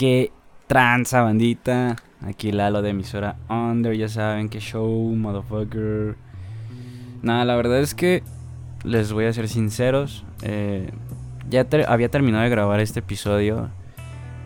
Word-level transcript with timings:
qué 0.00 0.32
tranza 0.66 1.20
bandita. 1.20 1.96
Aquí 2.22 2.52
Lalo 2.52 2.80
de 2.80 2.88
emisora 2.88 3.36
Under, 3.50 3.94
ya 3.94 4.08
saben 4.08 4.48
qué 4.48 4.58
show, 4.58 4.88
motherfucker. 5.14 6.16
Nada, 7.20 7.44
la 7.44 7.54
verdad 7.54 7.80
es 7.80 7.94
que 7.94 8.22
les 8.82 9.12
voy 9.12 9.26
a 9.26 9.32
ser 9.34 9.46
sinceros. 9.46 10.24
Eh, 10.40 10.90
ya 11.50 11.66
había 11.86 12.08
terminado 12.08 12.44
de 12.44 12.48
grabar 12.48 12.80
este 12.80 13.00
episodio 13.00 13.68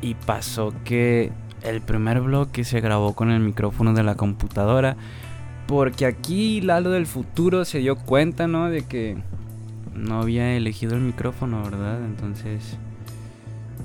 y 0.03 0.17
pasó 0.17 0.75
que 0.85 1.31
el 1.63 1.81
primer 1.83 2.21
bloque 2.21 2.65
se 2.65 2.81
grabó 2.81 3.15
con 3.15 3.31
el 3.31 3.39
micrófono 3.39 3.95
de 3.95 4.03
la 4.03 4.17
computadora. 4.17 4.97
Porque 5.69 6.05
aquí 6.05 6.63
Lalo 6.63 6.91
del 6.91 7.07
futuro 7.07 7.65
se 7.65 7.79
dio 7.79 7.95
cuenta, 7.95 8.49
¿no? 8.49 8.71
De 8.71 8.83
que 8.83 9.19
no 9.95 10.21
había 10.21 10.57
elegido 10.57 10.97
el 10.97 11.03
micrófono, 11.03 11.63
¿verdad? 11.63 12.05
Entonces, 12.05 12.77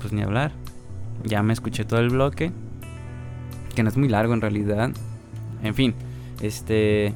pues 0.00 0.12
ni 0.12 0.22
hablar. 0.22 0.50
Ya 1.24 1.42
me 1.42 1.52
escuché 1.52 1.84
todo 1.84 2.00
el 2.00 2.10
bloque. 2.10 2.52
Que 3.74 3.82
no 3.82 3.88
es 3.88 3.96
muy 3.96 4.08
largo 4.08 4.34
en 4.34 4.40
realidad. 4.40 4.90
En 5.62 5.74
fin, 5.74 5.94
este... 6.40 7.14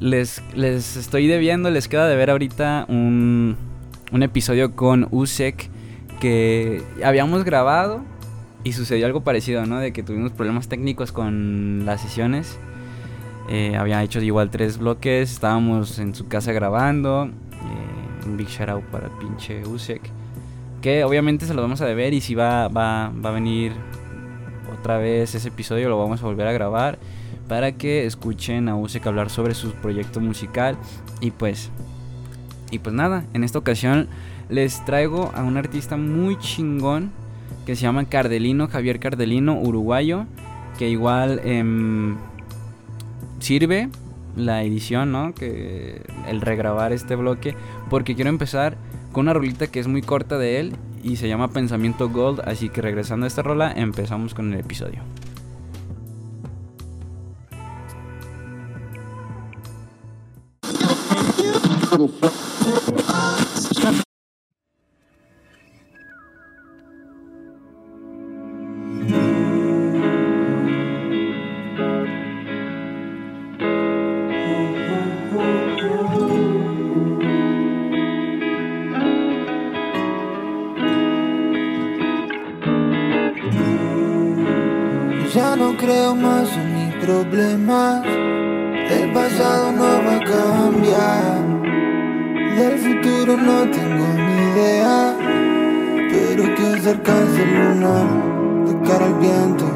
Les, 0.00 0.42
les 0.54 0.96
estoy 0.96 1.28
debiendo, 1.28 1.70
les 1.70 1.88
queda 1.88 2.08
de 2.08 2.16
ver 2.16 2.28
ahorita 2.28 2.84
un, 2.88 3.56
un 4.12 4.22
episodio 4.22 4.74
con 4.74 5.06
Usek 5.12 5.70
que 6.20 6.82
habíamos 7.02 7.44
grabado 7.44 8.02
y 8.64 8.72
sucedió 8.72 9.06
algo 9.06 9.22
parecido, 9.22 9.66
¿no? 9.66 9.78
De 9.78 9.92
que 9.92 10.02
tuvimos 10.02 10.32
problemas 10.32 10.68
técnicos 10.68 11.12
con 11.12 11.86
las 11.86 12.00
sesiones. 12.00 12.58
Eh, 13.48 13.76
había 13.76 14.02
hecho 14.02 14.20
igual 14.20 14.50
tres 14.50 14.78
bloques, 14.78 15.32
estábamos 15.32 15.98
en 15.98 16.14
su 16.14 16.28
casa 16.28 16.52
grabando. 16.52 17.26
Eh, 17.26 18.26
un 18.26 18.36
big 18.36 18.48
shout 18.48 18.70
out 18.70 18.84
para 18.84 19.06
el 19.06 19.12
pinche 19.12 19.66
Usek. 19.66 20.02
Que 20.84 21.02
obviamente 21.02 21.46
se 21.46 21.54
lo 21.54 21.62
vamos 21.62 21.80
a 21.80 21.86
deber 21.86 22.12
y 22.12 22.20
si 22.20 22.34
va, 22.34 22.68
va, 22.68 23.08
va 23.08 23.30
a 23.30 23.32
venir 23.32 23.72
otra 24.78 24.98
vez 24.98 25.34
ese 25.34 25.48
episodio, 25.48 25.88
lo 25.88 25.98
vamos 25.98 26.22
a 26.22 26.26
volver 26.26 26.46
a 26.46 26.52
grabar 26.52 26.98
para 27.48 27.72
que 27.72 28.04
escuchen 28.04 28.68
a 28.68 28.76
Usek 28.76 29.06
hablar 29.06 29.30
sobre 29.30 29.54
su 29.54 29.72
proyecto 29.72 30.20
musical. 30.20 30.76
Y 31.22 31.30
pues, 31.30 31.70
y 32.70 32.80
pues 32.80 32.94
nada, 32.94 33.24
en 33.32 33.44
esta 33.44 33.58
ocasión 33.58 34.08
les 34.50 34.84
traigo 34.84 35.32
a 35.34 35.42
un 35.42 35.56
artista 35.56 35.96
muy 35.96 36.38
chingón 36.38 37.12
que 37.64 37.76
se 37.76 37.82
llama 37.84 38.04
Cardelino, 38.04 38.68
Javier 38.68 39.00
Cardelino, 39.00 39.58
uruguayo, 39.58 40.26
que 40.78 40.90
igual 40.90 41.40
em, 41.44 42.18
sirve 43.38 43.88
la 44.36 44.62
edición, 44.64 45.12
¿no? 45.12 45.32
Que 45.32 46.02
el 46.28 46.42
regrabar 46.42 46.92
este 46.92 47.16
bloque, 47.16 47.56
porque 47.88 48.14
quiero 48.14 48.28
empezar 48.28 48.76
con 49.14 49.26
una 49.26 49.32
rolita 49.32 49.68
que 49.68 49.78
es 49.78 49.86
muy 49.86 50.02
corta 50.02 50.36
de 50.38 50.58
él 50.58 50.76
y 51.02 51.16
se 51.16 51.28
llama 51.28 51.48
Pensamiento 51.48 52.10
Gold, 52.10 52.40
así 52.44 52.68
que 52.68 52.82
regresando 52.82 53.24
a 53.24 53.28
esta 53.28 53.42
rola 53.42 53.72
empezamos 53.72 54.34
con 54.34 54.52
el 54.52 54.58
episodio. 54.58 55.02
Creo 85.76 86.14
más 86.14 86.48
en 86.56 86.74
mis 86.74 86.94
problemas. 87.04 88.04
El 88.04 89.12
pasado 89.12 89.72
no 89.72 89.84
va 90.04 90.16
a 90.16 90.20
cambiar. 90.20 91.54
Del 92.56 92.78
futuro 92.78 93.36
no 93.36 93.70
tengo 93.70 94.06
ni 94.16 94.34
idea. 94.52 95.16
Pero 96.10 96.54
que 96.54 96.80
se 96.80 96.90
alcance 96.90 97.42
el 97.42 97.54
lunar. 97.54 98.06
De 98.66 98.88
cara 98.88 99.06
al 99.06 99.14
viento, 99.14 99.66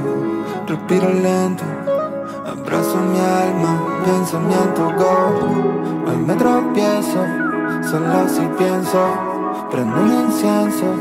respiro 0.66 1.12
lento. 1.12 1.64
Abrazo 2.46 2.96
mi 2.96 3.18
alma, 3.18 3.72
pensamiento 4.04 4.92
go. 4.96 5.16
Hoy 6.06 6.16
me 6.26 6.34
tropiezo, 6.34 7.24
solo 7.90 8.28
si 8.28 8.42
pienso. 8.56 9.00
Prendo 9.70 10.00
un 10.00 10.12
incienso 10.24 10.94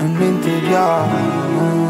en 0.00 0.18
mi 0.18 0.26
interior. 0.26 1.89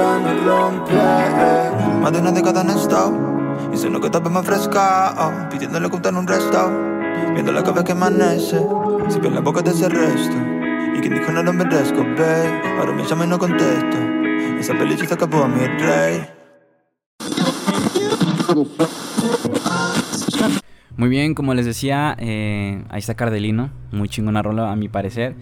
se 0.00 0.02
van 0.02 0.26
a 0.26 0.34
romper 0.44 2.00
Más 2.00 2.12
de 2.12 2.18
una 2.20 2.32
década 2.32 2.62
en 2.62 2.70
estado 2.70 3.70
Y 3.72 3.76
sé 3.76 3.90
lo 3.90 4.00
que 4.00 4.10
tal 4.10 4.22
vez 4.22 4.32
me 4.32 4.42
fresca 4.42 5.48
Pidiéndole 5.50 5.90
contar 5.90 6.14
un 6.14 6.26
resto. 6.26 6.70
Viendo 7.32 7.52
la 7.52 7.62
cabeza 7.62 7.84
que 7.84 7.92
amanece 7.92 8.60
Siempre 9.08 9.28
en 9.28 9.34
la 9.34 9.40
boca 9.40 9.62
de 9.62 9.70
ese 9.70 9.88
resto. 9.88 10.36
Y 10.96 11.00
quien 11.00 11.14
dijo 11.14 11.32
no 11.32 11.42
lo 11.42 11.52
merezco, 11.52 11.98
babe 11.98 12.78
Ahora 12.78 12.92
me 12.92 13.04
llama 13.04 13.24
y 13.24 13.28
no 13.28 13.38
contesto. 13.38 13.98
Esa 14.58 14.74
peli 14.74 14.96
se 14.96 15.12
acabó 15.12 15.44
a 15.44 15.48
mi 15.48 15.66
rey. 15.66 16.26
Muy 20.96 21.08
bien, 21.08 21.34
como 21.34 21.54
les 21.54 21.64
decía, 21.64 22.14
eh, 22.18 22.84
ahí 22.90 22.98
está 22.98 23.14
Cardelino, 23.14 23.70
muy 23.90 24.08
chingona 24.08 24.42
rola 24.42 24.70
a 24.70 24.76
mi 24.76 24.88
parecer. 24.88 25.34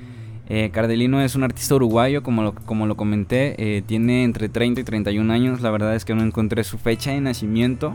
Eh, 0.51 0.71
Cardelino 0.73 1.21
es 1.21 1.35
un 1.35 1.45
artista 1.45 1.75
uruguayo, 1.75 2.23
como 2.23 2.43
lo, 2.43 2.55
como 2.55 2.87
lo 2.87 2.97
comenté, 2.97 3.55
eh, 3.59 3.83
tiene 3.83 4.25
entre 4.25 4.49
30 4.49 4.81
y 4.81 4.85
31 4.85 5.31
años, 5.31 5.61
la 5.61 5.71
verdad 5.71 5.95
es 5.95 6.07
que 6.07 6.15
no 6.15 6.23
encontré 6.23 6.65
su 6.65 6.79
fecha 6.79 7.11
de 7.11 7.21
nacimiento. 7.21 7.95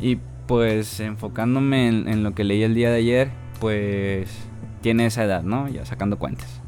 Y 0.00 0.18
pues 0.46 1.00
enfocándome 1.00 1.88
en, 1.88 2.08
en 2.08 2.22
lo 2.22 2.34
que 2.34 2.44
leí 2.44 2.62
el 2.62 2.74
día 2.74 2.90
de 2.90 2.98
ayer, 2.98 3.30
pues 3.60 4.30
tiene 4.80 5.06
esa 5.06 5.24
edad, 5.24 5.42
¿no? 5.42 5.68
Ya 5.68 5.84
sacando 5.84 6.18
cuentas. 6.18 6.60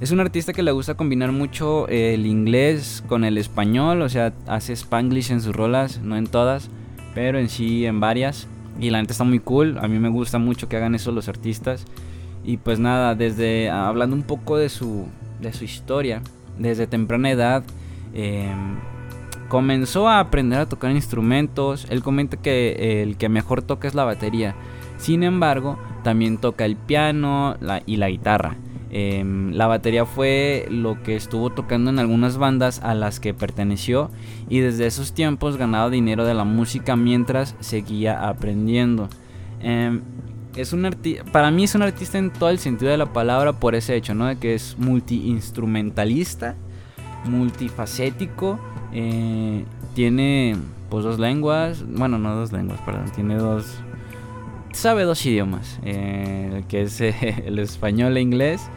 Es 0.00 0.12
un 0.12 0.20
artista 0.20 0.52
que 0.52 0.62
le 0.62 0.72
gusta 0.72 0.94
combinar 0.94 1.32
mucho 1.32 1.88
el 1.88 2.24
inglés 2.24 3.02
con 3.06 3.24
el 3.24 3.36
español, 3.36 4.00
o 4.02 4.08
sea, 4.08 4.32
hace 4.46 4.74
spanglish 4.74 5.30
en 5.30 5.40
sus 5.40 5.54
rolas, 5.54 6.00
no 6.00 6.16
en 6.16 6.26
todas, 6.26 6.70
pero 7.14 7.38
en 7.38 7.48
sí 7.48 7.84
en 7.84 8.00
varias. 8.00 8.48
Y 8.80 8.90
la 8.90 9.00
neta 9.00 9.12
está 9.12 9.24
muy 9.24 9.40
cool, 9.40 9.76
a 9.78 9.88
mí 9.88 9.98
me 9.98 10.08
gusta 10.08 10.38
mucho 10.38 10.68
que 10.68 10.76
hagan 10.76 10.94
eso 10.94 11.12
los 11.12 11.28
artistas. 11.28 11.84
Y 12.44 12.56
pues 12.56 12.78
nada, 12.78 13.14
desde 13.14 13.70
hablando 13.70 14.16
un 14.16 14.22
poco 14.22 14.56
de 14.56 14.68
su, 14.68 15.06
de 15.40 15.52
su 15.52 15.64
historia, 15.64 16.22
desde 16.58 16.86
temprana 16.86 17.30
edad, 17.30 17.62
eh, 18.14 18.50
comenzó 19.48 20.08
a 20.08 20.20
aprender 20.20 20.60
a 20.60 20.68
tocar 20.68 20.90
instrumentos. 20.92 21.86
Él 21.90 22.02
comenta 22.02 22.36
que 22.36 23.02
el 23.02 23.16
que 23.16 23.28
mejor 23.28 23.62
toca 23.62 23.88
es 23.88 23.94
la 23.94 24.04
batería. 24.04 24.54
Sin 24.96 25.22
embargo, 25.22 25.78
también 26.02 26.38
toca 26.38 26.64
el 26.64 26.76
piano 26.76 27.56
la, 27.60 27.82
y 27.86 27.96
la 27.96 28.08
guitarra. 28.08 28.56
Eh, 28.92 29.22
la 29.52 29.68
batería 29.68 30.04
fue 30.04 30.66
lo 30.68 31.00
que 31.02 31.14
estuvo 31.14 31.50
tocando 31.50 31.90
en 31.90 32.00
algunas 32.00 32.38
bandas 32.38 32.80
a 32.82 32.94
las 32.94 33.20
que 33.20 33.32
perteneció 33.32 34.10
y 34.48 34.58
desde 34.58 34.86
esos 34.86 35.12
tiempos 35.12 35.56
ganaba 35.56 35.90
dinero 35.90 36.24
de 36.24 36.34
la 36.34 36.42
música 36.42 36.96
mientras 36.96 37.54
seguía 37.60 38.28
aprendiendo. 38.28 39.08
Eh, 39.60 40.00
es 40.56 40.72
un 40.72 40.88
para 41.32 41.50
mí 41.50 41.64
es 41.64 41.74
un 41.74 41.82
artista 41.82 42.18
en 42.18 42.30
todo 42.30 42.50
el 42.50 42.58
sentido 42.58 42.90
de 42.90 42.96
la 42.96 43.12
palabra 43.12 43.52
por 43.52 43.74
ese 43.74 43.96
hecho, 43.96 44.14
¿no? 44.14 44.26
De 44.26 44.36
que 44.36 44.54
es 44.54 44.76
multiinstrumentalista, 44.78 46.56
multifacético, 47.24 48.58
eh, 48.92 49.64
tiene 49.94 50.56
pues 50.88 51.04
dos 51.04 51.18
lenguas, 51.18 51.84
bueno, 51.86 52.18
no 52.18 52.34
dos 52.34 52.52
lenguas, 52.52 52.80
perdón, 52.80 53.10
tiene 53.14 53.36
dos 53.36 53.80
sabe 54.72 55.04
dos 55.04 55.24
idiomas, 55.26 55.78
eh, 55.82 56.64
que 56.68 56.82
es 56.82 57.00
el 57.00 57.58
español 57.58 58.16
e 58.16 58.20
inglés. 58.20 58.68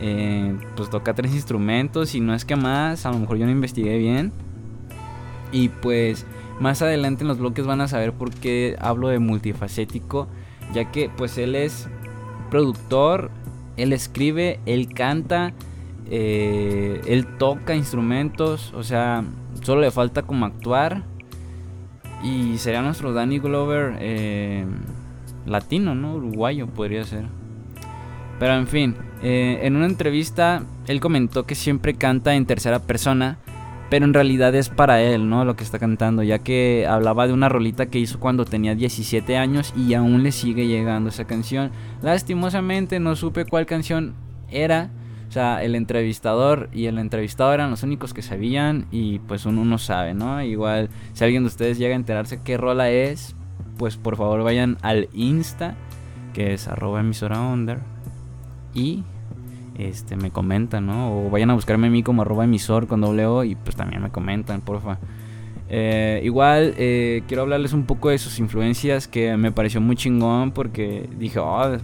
Eh, 0.00 0.56
pues 0.76 0.90
toca 0.90 1.12
tres 1.14 1.32
instrumentos 1.32 2.14
y 2.14 2.20
no 2.20 2.32
es 2.32 2.44
que 2.44 2.54
más, 2.54 3.04
a 3.04 3.10
lo 3.10 3.18
mejor 3.18 3.36
yo 3.36 3.46
no 3.46 3.52
investigué 3.52 3.98
bien. 3.98 4.32
Y 5.50 5.68
pues 5.68 6.26
más 6.60 6.82
adelante 6.82 7.24
en 7.24 7.28
los 7.28 7.38
bloques 7.38 7.66
van 7.66 7.80
a 7.80 7.88
saber 7.88 8.12
por 8.12 8.30
qué 8.30 8.76
hablo 8.80 9.08
de 9.08 9.18
multifacético, 9.18 10.28
ya 10.72 10.90
que 10.90 11.10
pues 11.14 11.38
él 11.38 11.54
es 11.54 11.88
productor, 12.50 13.30
él 13.76 13.92
escribe, 13.92 14.60
él 14.66 14.92
canta, 14.92 15.52
eh, 16.10 17.00
él 17.06 17.26
toca 17.38 17.74
instrumentos, 17.74 18.72
o 18.74 18.82
sea, 18.82 19.24
solo 19.62 19.82
le 19.82 19.90
falta 19.90 20.22
como 20.22 20.46
actuar. 20.46 21.02
Y 22.22 22.58
sería 22.58 22.82
nuestro 22.82 23.12
Danny 23.12 23.38
Glover 23.38 23.96
eh, 24.00 24.64
latino, 25.46 25.94
¿no? 25.94 26.14
Uruguayo 26.14 26.66
podría 26.66 27.04
ser. 27.04 27.26
Pero 28.40 28.54
en 28.54 28.66
fin, 28.66 28.96
eh, 29.22 29.60
en 29.62 29.76
una 29.76 29.86
entrevista 29.86 30.62
él 30.86 31.00
comentó 31.00 31.44
que 31.44 31.54
siempre 31.54 31.94
canta 31.94 32.34
en 32.34 32.46
tercera 32.46 32.80
persona 32.80 33.38
pero 33.90 34.04
en 34.04 34.14
realidad 34.14 34.54
es 34.54 34.68
para 34.68 35.00
él, 35.00 35.28
¿no? 35.28 35.44
Lo 35.44 35.56
que 35.56 35.64
está 35.64 35.78
cantando, 35.78 36.22
ya 36.22 36.38
que 36.40 36.86
hablaba 36.88 37.26
de 37.26 37.32
una 37.32 37.48
rolita 37.48 37.86
que 37.86 37.98
hizo 37.98 38.20
cuando 38.20 38.44
tenía 38.44 38.74
17 38.74 39.36
años 39.36 39.72
y 39.76 39.94
aún 39.94 40.22
le 40.22 40.32
sigue 40.32 40.66
llegando 40.66 41.08
esa 41.08 41.26
canción. 41.26 41.70
Lastimosamente 42.02 43.00
no 43.00 43.16
supe 43.16 43.44
cuál 43.44 43.66
canción 43.66 44.14
era. 44.50 44.90
O 45.28 45.30
sea, 45.30 45.62
el 45.62 45.74
entrevistador 45.74 46.70
y 46.72 46.86
el 46.86 46.98
entrevistado 46.98 47.52
eran 47.52 47.70
los 47.70 47.82
únicos 47.82 48.14
que 48.14 48.22
sabían 48.22 48.86
y 48.90 49.18
pues 49.20 49.44
uno 49.44 49.64
no 49.64 49.76
sabe, 49.76 50.14
¿no? 50.14 50.42
Igual, 50.42 50.88
si 51.12 51.24
alguien 51.24 51.42
de 51.42 51.48
ustedes 51.48 51.76
llega 51.76 51.92
a 51.92 51.96
enterarse 51.96 52.40
qué 52.42 52.56
rola 52.56 52.90
es, 52.90 53.36
pues 53.76 53.96
por 53.96 54.16
favor 54.16 54.42
vayan 54.42 54.78
al 54.80 55.08
Insta, 55.12 55.76
que 56.32 56.54
es 56.54 56.66
arroba 56.66 57.00
emisora 57.00 57.40
under, 57.40 57.80
y 58.72 59.04
este, 59.78 60.16
me 60.16 60.30
comentan, 60.30 60.86
¿no? 60.86 61.26
O 61.26 61.30
vayan 61.30 61.50
a 61.50 61.54
buscarme 61.54 61.86
a 61.86 61.90
mí 61.90 62.02
como 62.02 62.22
arroba 62.22 62.44
emisor 62.44 62.88
con 62.88 63.00
doble 63.00 63.46
y 63.46 63.54
pues 63.54 63.76
también 63.76 64.02
me 64.02 64.10
comentan, 64.10 64.60
porfa. 64.60 64.98
Eh, 65.70 66.20
igual 66.24 66.74
eh, 66.78 67.22
quiero 67.28 67.42
hablarles 67.42 67.74
un 67.74 67.84
poco 67.84 68.08
de 68.08 68.16
sus 68.16 68.38
influencias 68.38 69.06
que 69.06 69.36
me 69.36 69.52
pareció 69.52 69.80
muy 69.80 69.96
chingón 69.96 70.52
porque 70.52 71.08
dije, 71.18 71.38
oh, 71.38 71.76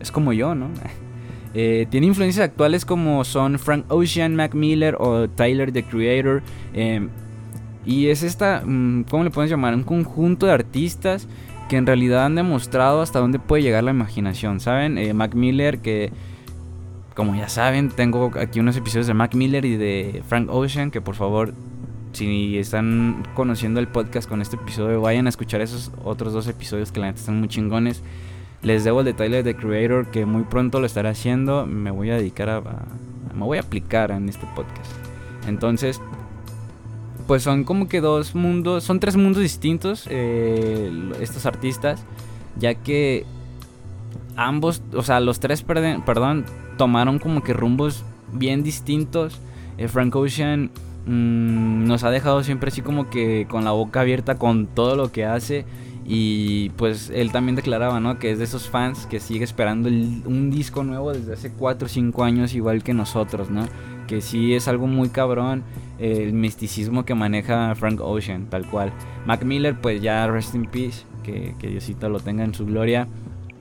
es 0.00 0.12
como 0.12 0.32
yo, 0.32 0.54
¿no? 0.54 0.68
Eh, 1.54 1.86
tiene 1.90 2.06
influencias 2.06 2.44
actuales 2.44 2.84
como 2.84 3.24
son 3.24 3.58
Frank 3.58 3.86
Ocean, 3.88 4.36
Mac 4.36 4.54
Miller 4.54 4.96
o 5.00 5.28
Tyler 5.30 5.72
the 5.72 5.82
Creator. 5.82 6.42
y 7.86 8.06
es 8.08 8.22
esta, 8.22 8.62
mm, 8.64 9.04
¿cómo 9.10 9.24
le 9.24 9.30
podemos 9.30 9.50
llamar? 9.50 9.74
Un 9.74 9.82
conjunto 9.82 10.44
de 10.44 10.52
artistas 10.52 11.26
que 11.70 11.76
en 11.76 11.86
realidad 11.86 12.26
han 12.26 12.34
demostrado 12.34 13.00
hasta 13.00 13.18
dónde 13.18 13.38
puede 13.38 13.62
llegar 13.62 13.82
la 13.82 13.92
imaginación, 13.92 14.60
¿saben? 14.60 15.16
Mac 15.16 15.34
Miller 15.34 15.78
que 15.78 16.12
como 17.18 17.34
ya 17.34 17.48
saben, 17.48 17.90
tengo 17.90 18.30
aquí 18.40 18.60
unos 18.60 18.76
episodios 18.76 19.08
de 19.08 19.12
Mac 19.12 19.34
Miller 19.34 19.64
y 19.64 19.76
de 19.76 20.22
Frank 20.28 20.48
Ocean 20.52 20.92
que 20.92 21.00
por 21.00 21.16
favor, 21.16 21.52
si 22.12 22.56
están 22.58 23.26
conociendo 23.34 23.80
el 23.80 23.88
podcast 23.88 24.28
con 24.28 24.40
este 24.40 24.54
episodio, 24.54 25.00
vayan 25.00 25.26
a 25.26 25.30
escuchar 25.30 25.60
esos 25.60 25.90
otros 26.04 26.32
dos 26.32 26.46
episodios 26.46 26.92
que 26.92 27.00
la 27.00 27.06
neta 27.06 27.18
están 27.18 27.40
muy 27.40 27.48
chingones. 27.48 28.04
Les 28.62 28.84
debo 28.84 29.00
el 29.00 29.06
detalle 29.06 29.42
de 29.42 29.56
Creator 29.56 30.12
que 30.12 30.26
muy 30.26 30.44
pronto 30.44 30.78
lo 30.78 30.86
estaré 30.86 31.08
haciendo. 31.08 31.66
Me 31.66 31.90
voy 31.90 32.10
a 32.10 32.14
dedicar 32.18 32.50
a, 32.50 32.62
me 33.34 33.44
voy 33.44 33.58
a 33.58 33.62
aplicar 33.62 34.12
en 34.12 34.28
este 34.28 34.46
podcast. 34.54 34.92
Entonces, 35.48 36.00
pues 37.26 37.42
son 37.42 37.64
como 37.64 37.88
que 37.88 38.00
dos 38.00 38.36
mundos, 38.36 38.84
son 38.84 39.00
tres 39.00 39.16
mundos 39.16 39.42
distintos 39.42 40.06
eh, 40.08 40.88
estos 41.20 41.46
artistas, 41.46 42.00
ya 42.60 42.76
que 42.76 43.26
ambos, 44.36 44.82
o 44.94 45.02
sea, 45.02 45.18
los 45.18 45.40
tres, 45.40 45.64
perdón, 45.64 46.44
tomaron 46.78 47.18
como 47.18 47.42
que 47.42 47.52
rumbos 47.52 48.04
bien 48.32 48.62
distintos. 48.62 49.38
Eh, 49.76 49.88
Frank 49.88 50.16
Ocean 50.16 50.70
mm, 51.04 51.84
nos 51.84 52.04
ha 52.04 52.10
dejado 52.10 52.42
siempre 52.42 52.68
así 52.68 52.80
como 52.80 53.10
que 53.10 53.46
con 53.50 53.64
la 53.64 53.72
boca 53.72 54.00
abierta 54.00 54.36
con 54.36 54.66
todo 54.66 54.96
lo 54.96 55.12
que 55.12 55.26
hace. 55.26 55.66
Y 56.06 56.70
pues 56.70 57.12
él 57.14 57.32
también 57.32 57.54
declaraba, 57.54 58.00
¿no? 58.00 58.18
Que 58.18 58.30
es 58.30 58.38
de 58.38 58.44
esos 58.44 58.70
fans 58.70 59.04
que 59.04 59.20
sigue 59.20 59.44
esperando 59.44 59.90
un 59.90 60.50
disco 60.50 60.82
nuevo 60.82 61.12
desde 61.12 61.34
hace 61.34 61.52
4 61.52 61.84
o 61.84 61.88
5 61.88 62.24
años, 62.24 62.54
igual 62.54 62.82
que 62.82 62.94
nosotros, 62.94 63.50
¿no? 63.50 63.66
Que 64.06 64.22
sí 64.22 64.54
es 64.54 64.68
algo 64.68 64.86
muy 64.86 65.10
cabrón 65.10 65.64
el 65.98 66.32
misticismo 66.32 67.04
que 67.04 67.14
maneja 67.14 67.74
Frank 67.74 68.00
Ocean, 68.00 68.46
tal 68.46 68.66
cual. 68.70 68.90
Mac 69.26 69.44
Miller, 69.44 69.78
pues 69.78 70.00
ya 70.00 70.26
rest 70.28 70.54
in 70.54 70.64
peace, 70.64 71.04
que, 71.22 71.54
que 71.58 71.68
Diosito 71.68 72.08
lo 72.08 72.20
tenga 72.20 72.42
en 72.42 72.54
su 72.54 72.64
gloria. 72.64 73.06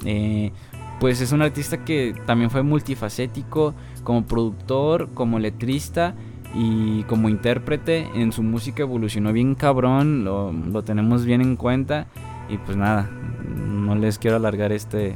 Eh, 0.06 0.54
pues 1.00 1.22
es 1.22 1.32
un 1.32 1.42
artista 1.42 1.86
que 1.86 2.16
también 2.26 2.50
fue 2.50 2.64
multifacético 2.64 3.76
como 4.04 4.26
productor, 4.26 5.10
como 5.14 5.38
letrista 5.38 6.16
y 6.56 7.04
como 7.04 7.30
intérprete. 7.30 8.08
En 8.16 8.32
su 8.32 8.42
música 8.42 8.82
evolucionó 8.82 9.32
bien 9.32 9.54
cabrón, 9.54 10.24
lo, 10.24 10.84
tenemos 10.84 11.26
bien 11.26 11.42
en 11.42 11.56
cuenta. 11.56 12.08
Y 12.50 12.58
pues 12.58 12.78
nada, 12.78 13.10
no 13.56 13.96
les 13.96 14.18
quiero 14.18 14.38
alargar 14.38 14.72
este, 14.72 15.16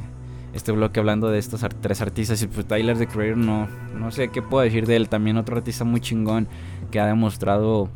este 0.52 0.70
bloque 0.70 1.00
hablando 1.00 1.30
de 1.30 1.38
estos 1.38 1.66
tres 1.80 2.00
artistas. 2.00 2.40
Y 2.42 2.46
pues 2.46 2.66
Tyler 2.66 2.96
The 2.96 3.08
Creator 3.08 3.36
no, 3.36 3.66
no 3.98 4.10
sé 4.12 4.28
qué 4.28 4.40
puedo 4.40 4.62
decir 4.62 4.86
de 4.86 4.94
él. 4.94 5.08
También 5.08 5.36
otro 5.36 5.56
artista 5.56 5.84
muy 5.84 6.00
chingón 6.00 6.46
que 6.92 7.00
ha 7.00 7.06
demostrado 7.06 7.88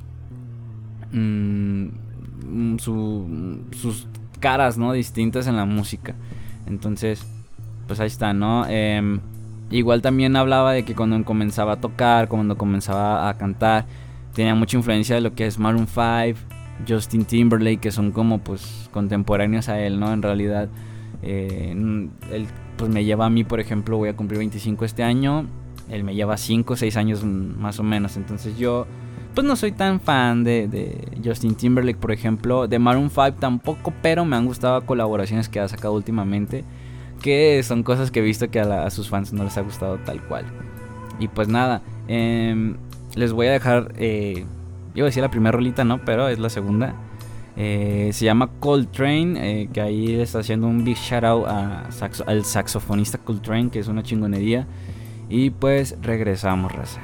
mm, 1.12 1.88
sus 2.78 4.08
caras 4.40 4.76
¿no? 4.76 4.92
distintas 4.92 5.46
en 5.46 5.54
la 5.54 5.66
música. 5.66 6.16
Entonces, 6.66 7.24
pues 7.86 8.00
ahí 8.00 8.06
está, 8.06 8.32
¿no? 8.32 8.66
Em, 8.68 9.20
igual 9.70 10.02
también 10.02 10.36
hablaba 10.36 10.72
de 10.72 10.84
que 10.84 10.94
cuando 10.94 11.22
comenzaba 11.24 11.72
a 11.74 11.80
tocar, 11.80 12.28
cuando 12.28 12.56
comenzaba 12.56 13.28
a 13.28 13.34
cantar, 13.34 13.86
tenía 14.34 14.54
mucha 14.54 14.76
influencia 14.76 15.14
de 15.14 15.20
lo 15.20 15.34
que 15.34 15.46
es 15.46 15.58
Maroon 15.58 15.86
5, 15.86 16.38
Justin 16.86 17.24
Timberlake, 17.24 17.80
que 17.80 17.90
son 17.90 18.12
como 18.12 18.38
pues 18.38 18.88
contemporáneos 18.92 19.68
a 19.68 19.80
él, 19.80 19.98
¿no? 19.98 20.12
En 20.12 20.22
realidad, 20.22 20.68
eh, 21.22 21.72
él 22.32 22.46
pues 22.76 22.90
me 22.90 23.04
lleva 23.04 23.26
a 23.26 23.30
mí, 23.30 23.44
por 23.44 23.60
ejemplo, 23.60 23.96
voy 23.96 24.10
a 24.10 24.16
cumplir 24.16 24.38
25 24.38 24.84
este 24.84 25.02
año, 25.02 25.46
él 25.88 26.04
me 26.04 26.14
lleva 26.14 26.36
5 26.36 26.74
o 26.74 26.76
6 26.76 26.96
años 26.96 27.24
más 27.24 27.78
o 27.78 27.82
menos, 27.82 28.16
entonces 28.16 28.58
yo 28.58 28.86
pues 29.34 29.46
no 29.46 29.54
soy 29.54 29.72
tan 29.72 30.00
fan 30.00 30.44
de, 30.44 30.66
de, 30.66 31.20
Justin 31.22 31.54
Timberlake, 31.54 31.98
por 31.98 32.10
ejemplo, 32.10 32.68
de 32.68 32.78
Maroon 32.78 33.10
5 33.10 33.34
tampoco, 33.34 33.92
pero 34.02 34.24
me 34.24 34.36
han 34.36 34.46
gustado 34.46 34.84
colaboraciones 34.86 35.48
que 35.50 35.60
ha 35.60 35.68
sacado 35.68 35.94
últimamente 35.94 36.64
que 37.26 37.61
son 37.64 37.82
cosas 37.82 38.12
que 38.12 38.20
he 38.20 38.23
visto 38.23 38.52
que 38.52 38.61
a, 38.61 38.88
sus 38.88 39.08
fans 39.08 39.32
no 39.32 39.43
les 39.43 39.58
ha 39.58 39.62
gustado 39.62 39.99
tal 39.99 40.23
cual. 40.23 40.44
Y 41.19 41.26
pues 41.26 41.49
nada, 41.49 41.82
em, 42.06 42.76
les 43.17 43.32
voy 43.32 43.49
a 43.49 43.50
dejar, 43.50 43.93
eh, 43.99 44.44
iba 44.94 45.06
a 45.06 45.08
decir 45.08 45.25
la 45.25 45.31
primera 45.32 45.50
rolita, 45.50 45.82
¿no? 45.82 46.05
Pero 46.05 46.28
es 46.28 46.38
la 46.38 46.50
segunda. 46.50 46.94
Eh, 47.56 48.11
se 48.12 48.26
llama 48.26 48.50
Coltrane, 48.61 49.62
eh, 49.62 49.69
que 49.73 49.81
ahí 49.81 50.14
está 50.14 50.38
haciendo 50.38 50.69
un 50.69 50.84
big 50.84 50.99
shout 50.99 51.25
out 51.25 51.49
al 51.49 52.44
saxofonista 52.44 53.19
Coltrane, 53.19 53.70
que 53.70 53.81
es 53.81 53.88
una 53.88 54.05
chingonería. 54.05 54.69
Y 55.28 55.50
pues 55.50 55.96
regresamos, 56.02 56.70
raza. 56.70 57.00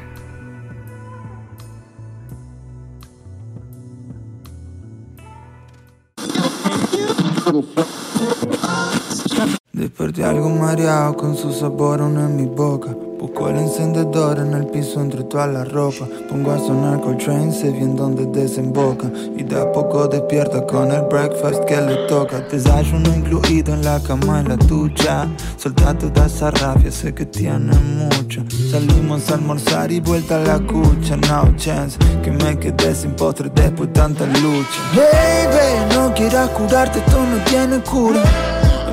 Desperté 9.75 10.23
algo 10.23 10.51
mareado 10.51 11.17
con 11.17 11.35
su 11.35 11.51
sabor 11.51 12.03
aún 12.03 12.19
en 12.19 12.37
mi 12.37 12.45
boca. 12.45 12.95
Busco 13.19 13.49
el 13.49 13.57
encendedor 13.57 14.39
en 14.39 14.53
el 14.53 14.67
piso 14.67 15.01
entre 15.01 15.25
toda 15.25 15.47
la 15.47 15.65
ropa. 15.65 16.07
Pongo 16.29 16.53
a 16.53 16.59
sonar 16.59 17.01
Coltrane, 17.01 17.51
sé 17.51 17.71
bien 17.71 17.97
dónde 17.97 18.27
desemboca. 18.27 19.11
Y 19.35 19.45
de 19.45 19.59
a 19.59 19.73
poco 19.73 20.09
despierta 20.09 20.67
con 20.67 20.93
el 20.93 21.01
breakfast 21.05 21.65
que 21.65 21.81
le 21.81 22.07
toca. 22.07 22.41
Desayuno 22.41 23.17
incluido 23.17 23.73
en 23.73 23.83
la 23.83 23.99
cama, 24.03 24.41
en 24.41 24.51
la 24.51 24.57
ducha. 24.57 25.27
Solta 25.57 25.97
toda 25.97 26.27
esa 26.27 26.51
rabia, 26.51 26.93
sé 26.93 27.15
que 27.15 27.25
tiene 27.25 27.75
mucha. 27.97 28.45
Salimos 28.71 29.31
a 29.31 29.37
almorzar 29.37 29.91
y 29.91 30.01
vuelta 30.01 30.37
a 30.37 30.45
la 30.45 30.59
cucha. 30.67 31.17
No 31.17 31.57
chance 31.57 31.99
que 32.23 32.31
me 32.31 32.59
quedé 32.59 32.95
sin 32.95 33.13
postre 33.13 33.51
después 33.55 33.89
de 33.89 33.95
tanta 33.95 34.27
lucha. 34.27 34.83
Baby, 34.95 35.95
no 35.95 36.13
quieras 36.13 36.51
curarte, 36.51 36.99
esto 36.99 37.19
no 37.25 37.43
tiene 37.45 37.81
cura. 37.85 38.23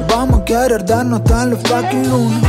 Vamos 0.09 0.41
a 0.41 0.45
querer 0.45 0.85
darnos 0.85 1.23
tan 1.23 1.51
los 1.51 1.59
fucking 1.61 2.09
lunes. 2.09 2.43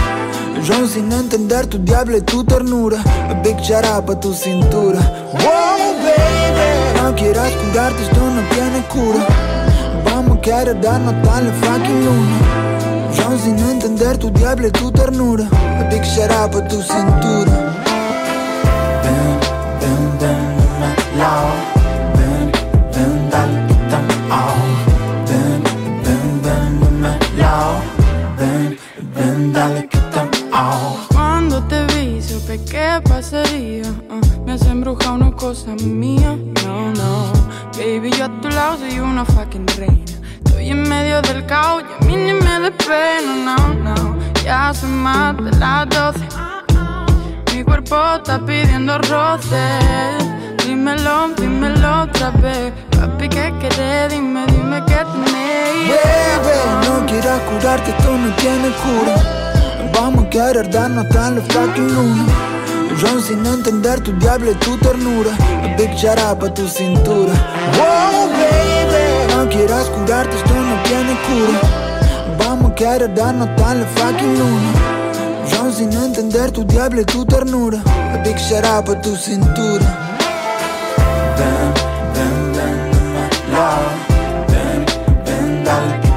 Yo 0.64 0.86
sin 0.86 1.12
entender 1.12 1.66
tu 1.66 1.78
diablo 1.78 2.16
y 2.16 2.22
tu 2.22 2.44
ternura. 2.44 2.98
A 3.28 3.34
big 3.42 3.58
shout 3.60 4.04
pa' 4.06 4.18
tu 4.18 4.32
cintura. 4.32 5.00
Wow, 5.32 5.94
baby. 6.02 7.02
No 7.02 7.14
quieras 7.14 7.52
curarte, 7.52 8.02
esto 8.02 8.20
no 8.20 8.42
tiene 8.54 8.82
cura. 8.88 9.26
Vamos 10.04 10.38
a 10.38 10.40
querer 10.40 10.80
darnos 10.80 11.14
tan 11.22 11.44
los 11.44 11.54
fucking 11.56 12.04
lunes. 12.04 12.40
Yo 13.16 13.38
sin 13.38 13.58
entender 13.58 14.18
tu 14.18 14.30
diablo 14.30 14.68
y 14.68 14.70
tu 14.70 14.90
ternura. 14.90 15.44
A 15.52 15.84
big 15.90 16.02
shout 16.02 16.50
pa' 16.52 16.68
tu 16.68 16.80
cintura. 16.82 17.69
Mía. 35.82 36.36
No, 36.64 36.92
no. 36.92 37.32
Baby, 37.76 38.10
yo 38.16 38.26
a 38.26 38.40
tu 38.40 38.48
lado 38.48 38.78
soy 38.78 39.00
una 39.00 39.24
fucking 39.24 39.66
reina. 39.78 40.04
Estoy 40.44 40.70
en 40.70 40.88
medio 40.88 41.22
del 41.22 41.46
caos 41.46 41.82
y 41.82 42.04
a 42.04 42.06
mí 42.06 42.16
ni 42.16 42.32
me 42.34 42.60
despeno. 42.60 43.44
No, 43.44 43.74
no. 43.74 44.16
Ya 44.44 44.72
son 44.74 45.02
más 45.02 45.36
de 45.36 45.50
las 45.58 45.88
doce. 45.88 46.26
Mi 47.54 47.64
cuerpo 47.64 47.96
está 48.16 48.38
pidiendo 48.44 48.98
roce. 48.98 49.62
Dímelo, 50.66 51.28
dímelo 51.36 52.02
otra 52.02 52.30
vez. 52.30 52.72
Papi, 52.90 53.28
¿qué 53.28 53.52
querés? 53.60 54.10
Dime, 54.12 54.46
dime 54.46 54.82
qué 54.86 55.04
tenés. 55.12 56.00
Baby, 56.04 56.86
no 56.86 57.06
quieras 57.06 57.40
curarte, 57.40 57.90
esto 57.90 58.16
no 58.16 58.34
tiene 58.36 58.70
cura. 58.82 59.40
Vamos 59.94 60.26
a 60.26 60.30
querer 60.30 60.70
darnos 60.70 61.08
tan 61.08 61.36
los 61.36 61.44
fucking 61.44 61.94
lunes. 61.94 62.59
Yo 62.98 63.20
sin 63.20 63.46
entender 63.46 64.00
tu 64.00 64.12
diablo 64.12 64.50
y 64.50 64.54
tu 64.56 64.76
ternura. 64.78 65.30
A 65.64 65.76
big 65.76 65.92
shout 65.96 66.38
pa' 66.38 66.52
tu 66.52 66.68
cintura. 66.68 67.32
Wow, 67.76 68.28
baby. 68.30 69.34
No 69.34 69.48
quieras 69.48 69.86
curarte, 69.88 70.36
esto 70.36 70.54
no 70.54 70.82
tiene 70.82 71.16
cura. 71.26 71.60
Vamos 72.38 72.72
a 72.72 72.74
querer 72.74 73.14
darnos 73.14 73.48
tal 73.56 73.80
la 73.80 73.86
fucking 73.86 74.38
luna. 74.38 74.72
Yo 75.50 75.72
sin 75.72 75.92
entender 75.92 76.50
tu 76.50 76.64
diablo 76.64 77.00
y 77.00 77.04
tu 77.04 77.24
ternura. 77.24 77.78
A 78.14 78.18
big 78.24 78.36
shout 78.38 78.84
pa' 78.86 79.00
tu 79.00 79.16
cintura. 79.16 79.86
Ven, 81.38 81.72
ven, 82.14 82.52
ven, 82.54 82.90
love. 83.52 84.10
Ven, 84.48 84.84
ven, 85.24 85.64
dale, 85.64 86.09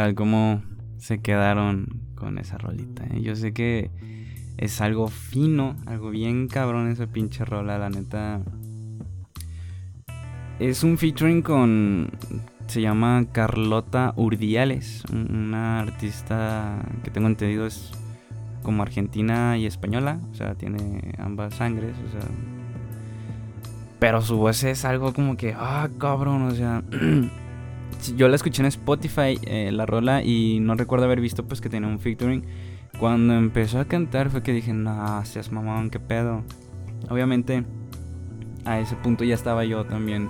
tal? 0.00 0.14
¿Cómo 0.14 0.62
se 0.98 1.18
quedaron 1.20 2.00
con 2.14 2.38
esa 2.38 2.56
rolita? 2.58 3.04
eh? 3.04 3.20
Yo 3.20 3.36
sé 3.36 3.52
que 3.52 3.90
es 4.56 4.80
algo 4.80 5.08
fino, 5.08 5.76
algo 5.86 6.10
bien 6.10 6.48
cabrón 6.48 6.90
esa 6.90 7.06
pinche 7.06 7.44
rola, 7.44 7.78
la 7.78 7.90
neta. 7.90 8.40
Es 10.58 10.82
un 10.84 10.96
featuring 10.98 11.42
con. 11.42 12.10
Se 12.66 12.80
llama 12.80 13.26
Carlota 13.32 14.12
Urdiales, 14.16 15.02
un- 15.12 15.34
una 15.48 15.80
artista 15.80 16.78
que 17.02 17.10
tengo 17.10 17.26
entendido 17.26 17.66
es 17.66 17.90
como 18.62 18.82
argentina 18.82 19.56
y 19.58 19.66
española, 19.66 20.18
o 20.30 20.34
sea, 20.34 20.54
tiene 20.54 21.12
ambas 21.18 21.54
sangres, 21.56 21.94
o 22.08 22.10
sea. 22.12 22.28
Pero 23.98 24.22
su 24.22 24.36
voz 24.36 24.62
es 24.64 24.84
algo 24.84 25.12
como 25.12 25.36
que, 25.36 25.54
ah, 25.58 25.88
cabrón, 25.98 26.42
o 26.42 26.50
sea. 26.52 26.82
Yo 28.16 28.28
la 28.28 28.36
escuché 28.36 28.62
en 28.62 28.66
Spotify, 28.66 29.38
eh, 29.42 29.70
la 29.72 29.86
rola, 29.86 30.22
y 30.22 30.58
no 30.60 30.74
recuerdo 30.74 31.04
haber 31.04 31.20
visto 31.20 31.46
pues 31.46 31.60
que 31.60 31.68
tenía 31.68 31.88
un 31.88 31.98
featuring. 31.98 32.44
Cuando 32.98 33.34
empezó 33.34 33.78
a 33.78 33.84
cantar 33.84 34.30
fue 34.30 34.42
que 34.42 34.52
dije, 34.52 34.72
no, 34.72 35.24
seas 35.24 35.52
mamón, 35.52 35.90
qué 35.90 36.00
pedo. 36.00 36.42
Obviamente, 37.08 37.64
a 38.64 38.78
ese 38.80 38.96
punto 38.96 39.24
ya 39.24 39.34
estaba 39.34 39.64
yo 39.64 39.84
también 39.84 40.28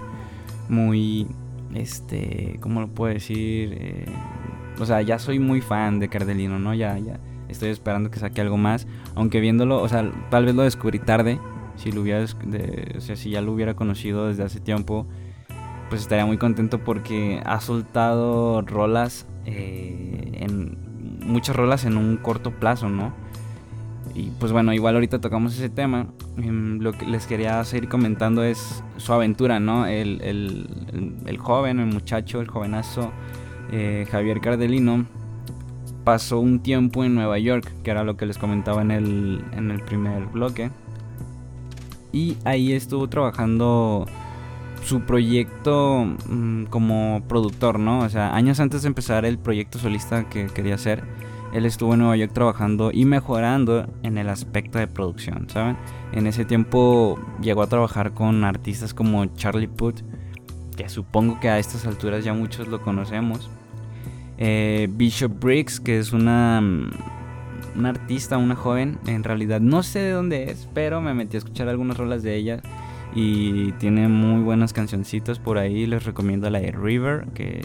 muy, 0.68 1.26
este, 1.74 2.58
¿cómo 2.60 2.80
lo 2.80 2.88
puedo 2.88 3.12
decir? 3.12 3.76
Eh, 3.78 4.06
o 4.78 4.86
sea, 4.86 5.02
ya 5.02 5.18
soy 5.18 5.38
muy 5.38 5.60
fan 5.60 5.98
de 5.98 6.08
Cardelino, 6.08 6.58
¿no? 6.58 6.74
Ya, 6.74 6.96
ya 6.98 7.18
estoy 7.48 7.70
esperando 7.70 8.10
que 8.10 8.18
saque 8.18 8.40
algo 8.40 8.56
más. 8.56 8.86
Aunque 9.14 9.40
viéndolo, 9.40 9.82
o 9.82 9.88
sea, 9.88 10.10
tal 10.30 10.46
vez 10.46 10.54
lo 10.54 10.62
descubrí 10.62 10.98
tarde. 10.98 11.38
Si 11.76 11.92
lo 11.92 12.02
hubiera, 12.02 12.24
o 12.24 13.00
sea, 13.00 13.16
si 13.16 13.30
ya 13.30 13.40
lo 13.40 13.52
hubiera 13.52 13.74
conocido 13.74 14.28
desde 14.28 14.44
hace 14.44 14.60
tiempo 14.60 15.06
pues 15.90 16.00
estaría 16.00 16.25
muy 16.25 16.38
contento 16.38 16.78
porque 16.78 17.42
ha 17.44 17.61
soltado 17.61 18.62
rolas 18.62 19.26
eh, 19.44 20.30
en 20.40 20.78
muchas 21.26 21.54
rolas 21.54 21.85
en 21.85 21.97
un 21.99 22.16
corto 22.16 22.52
plazo, 22.52 22.88
¿no? 22.88 23.12
Y 24.14 24.30
pues 24.40 24.50
bueno, 24.52 24.73
igual 24.73 24.94
ahorita 24.94 25.20
tocamos 25.20 25.54
ese 25.54 25.68
tema. 25.68 26.06
Em, 26.38 26.78
lo 26.80 26.92
que 26.92 27.06
les 27.06 27.26
quería 27.26 27.62
seguir 27.64 27.88
comentando 27.88 28.42
es 28.42 28.82
su 28.97 29.12
aventura, 29.12 29.61
¿no? 29.61 29.87
El, 29.87 30.20
el- 30.23 31.38
joven, 31.38 31.78
el 31.80 31.87
muchacho, 31.87 32.40
el 32.40 32.49
jovenazo 32.49 33.12
eh, 33.73 34.06
Javier 34.11 34.40
Cardelino 34.40 35.06
pasó 36.04 36.40
un 36.40 36.61
tiempo 36.61 37.04
en 37.04 37.14
Nueva 37.14 37.38
York, 37.38 37.73
que 37.85 37.90
era 37.90 38.02
lo 38.04 38.16
que 38.16 38.26
les 38.26 38.37
comentaba 38.38 38.82
en 38.82 38.90
el, 38.90 39.44
en 39.52 39.70
el 39.70 39.80
primer 39.82 40.26
bloque. 40.26 40.70
Y 42.12 42.37
ahí 42.44 42.73
estuvo 42.73 43.09
trabajando 43.09 44.06
su 44.84 45.00
proyecto 45.00 46.06
mm, 46.28 46.64
como 46.64 47.22
productor, 47.28 47.78
¿no? 47.78 48.00
O 48.00 48.08
sea, 48.08 48.34
años 48.34 48.60
antes 48.60 48.82
de 48.82 48.88
empezar 48.88 49.25
el 49.25 49.38
proyecto 49.38 49.78
solista 49.78 50.28
que 50.28 50.46
quería 50.46 50.75
hacer, 50.75 51.04
él 51.52 51.66
estuvo 51.66 51.94
en 51.94 52.00
Nueva 52.00 52.16
York 52.16 52.32
trabajando 52.32 52.90
y 52.92 53.04
mejorando 53.04 53.87
en 54.02 54.18
el 54.18 54.28
aspecto 54.28 54.78
de 54.78 54.87
producción, 54.87 55.49
¿saben? 55.50 55.76
En 56.12 56.26
ese 56.26 56.44
tiempo 56.44 57.18
llegó 57.40 57.62
a 57.62 57.66
trabajar 57.66 58.12
con 58.12 58.44
artistas 58.44 58.94
como 58.94 59.26
Charlie 59.37 59.68
Puth, 59.68 60.00
que 60.76 60.88
supongo 60.88 61.40
que 61.40 61.49
a 61.49 61.58
estas 61.58 61.87
alturas 61.87 62.25
ya 62.25 62.32
muchos 62.32 62.68
lo 62.68 62.82
conocemos. 62.82 63.50
Eh, 64.38 64.88
Bishop 64.92 65.40
Briggs, 65.40 65.80
que 65.80 65.99
es 65.99 66.12
una, 66.12 66.60
mm, 66.60 66.90
una 67.76 67.90
artista, 67.90 68.38
una 68.38 68.54
joven, 68.54 68.99
en 69.06 69.25
realidad 69.25 69.60
no 69.60 69.82
sé 69.82 69.99
de 69.99 70.10
dónde 70.12 70.50
es, 70.50 70.68
pero 70.72 71.00
me 71.00 71.14
metí 71.14 71.37
a 71.37 71.38
escuchar 71.38 71.68
algunas 71.68 71.96
rolas 71.96 72.22
de 72.22 72.37
ella 72.37 72.62
y 73.14 73.72
tiene 73.72 74.08
muy 74.08 74.42
buenas 74.42 74.72
cancioncitas 74.72 75.38
por 75.38 75.58
ahí. 75.58 75.86
Les 75.86 76.04
recomiendo 76.04 76.48
la 76.50 76.60
de 76.60 76.72
River, 76.72 77.26
que 77.34 77.60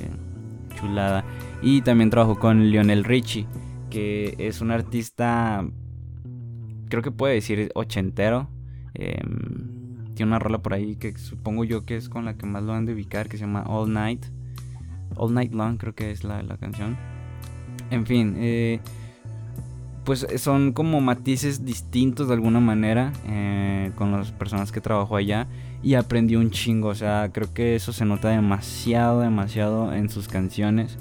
chulada. 0.76 1.24
Y 1.62 1.82
también 1.82 2.10
trabajó 2.10 2.40
con 2.40 2.70
Lionel 2.70 3.04
Richie, 3.04 3.48
que 3.90 4.36
es 4.38 4.62
un 4.62 4.72
artista, 4.72 5.66
creo 6.90 7.02
que 7.02 7.12
puede 7.12 7.36
decir 7.36 7.72
ochentero. 7.76 8.50
Em, 8.94 10.14
tiene 10.16 10.32
una 10.32 10.40
rola 10.40 10.60
por 10.60 10.74
ahí 10.74 10.96
que 10.96 11.18
supongo 11.18 11.66
yo 11.66 11.84
que 11.84 11.98
es 11.98 12.08
con 12.08 12.26
la 12.26 12.36
que 12.36 12.46
más 12.46 12.64
lo 12.64 12.74
han 12.74 12.86
de 12.86 12.94
ubicar, 12.94 13.28
que 13.28 13.38
se 13.38 13.46
llama 13.46 13.64
All 13.68 13.92
Night. 13.92 14.26
All 15.16 15.34
Night 15.34 15.54
Long 15.54 15.78
creo 15.78 15.94
que 15.94 16.12
es 16.12 16.24
la, 16.24 16.42
la 16.44 16.58
canción. 16.58 16.98
En 17.92 18.06
fin, 18.06 18.36
eh, 18.38 18.80
pues 20.06 20.26
son 20.38 20.72
como 20.72 21.02
matices 21.02 21.66
distintos 21.66 22.28
de 22.28 22.36
alguna 22.36 22.60
manera 22.60 23.12
eh, 23.28 23.92
con 23.96 24.12
las 24.12 24.32
personas 24.32 24.72
que 24.72 24.80
trabajó 24.80 25.16
allá 25.16 25.48
y 25.82 25.96
aprendió 25.96 26.40
un 26.40 26.52
chingo, 26.52 26.90
o 26.90 26.96
sea, 26.96 27.30
creo 27.34 27.54
que 27.54 27.76
eso 27.76 27.92
se 27.92 28.06
nota 28.06 28.30
demasiado, 28.30 29.20
demasiado 29.20 29.94
en 29.94 30.10
sus 30.10 30.28
canciones 30.28 30.98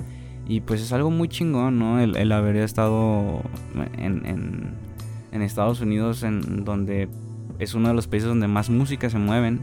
y 0.46 0.60
pues 0.60 0.80
es 0.80 0.92
algo 0.92 1.10
muy 1.10 1.28
chingón, 1.28 1.78
¿no? 1.78 2.00
El, 2.00 2.32
haber 2.32 2.56
estado 2.56 3.42
en 3.74 5.42
Estados 5.42 5.80
Unidos, 5.80 6.22
en 6.22 6.64
donde 6.64 7.08
es 7.58 7.74
uno 7.74 7.88
de 7.88 7.94
los 7.94 8.06
países 8.06 8.28
donde 8.28 8.48
más 8.48 8.70
música 8.70 9.10
se 9.10 9.18
mueven 9.18 9.60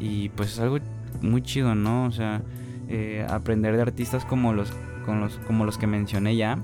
y 0.00 0.28
pues 0.30 0.52
es 0.52 0.58
algo 0.60 0.78
muy 1.22 1.42
chido, 1.42 1.74
¿no? 1.74 2.04
O 2.04 2.12
sea, 2.12 2.42
eh, 2.88 3.26
aprender 3.28 3.74
de 3.76 3.82
artistas 3.82 4.24
como 4.24 4.52
los, 4.52 4.70
con 5.04 5.20
los, 5.20 5.38
como 5.46 5.64
los 5.64 5.78
que 5.78 5.86
mencioné 5.86 6.36
ya 6.36 6.58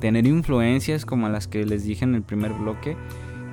tener 0.00 0.26
influencias 0.26 1.06
como 1.06 1.28
las 1.28 1.48
que 1.48 1.64
les 1.64 1.84
dije 1.84 2.04
en 2.04 2.14
el 2.14 2.22
primer 2.22 2.52
bloque 2.52 2.96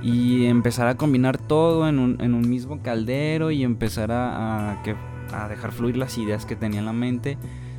y 0.01 0.45
empezar 0.45 0.87
a 0.87 0.95
combinar 0.95 1.37
todo 1.37 1.87
en 1.87 1.99
un, 1.99 2.21
en 2.21 2.33
un 2.33 2.49
mismo 2.49 2.81
caldero 2.81 3.51
y 3.51 3.63
empezar 3.63 4.11
a, 4.11 4.71
a 4.71 4.83
que, 4.83 4.95
a 5.33 5.47
dejar 5.47 5.71
fluir 5.71 5.97
las 5.97 6.17
ideas 6.17 6.45
que 6.45 6.55
tenía 6.55 6.79
en 6.79 6.85
la 6.85 6.93
mente, 6.93 7.37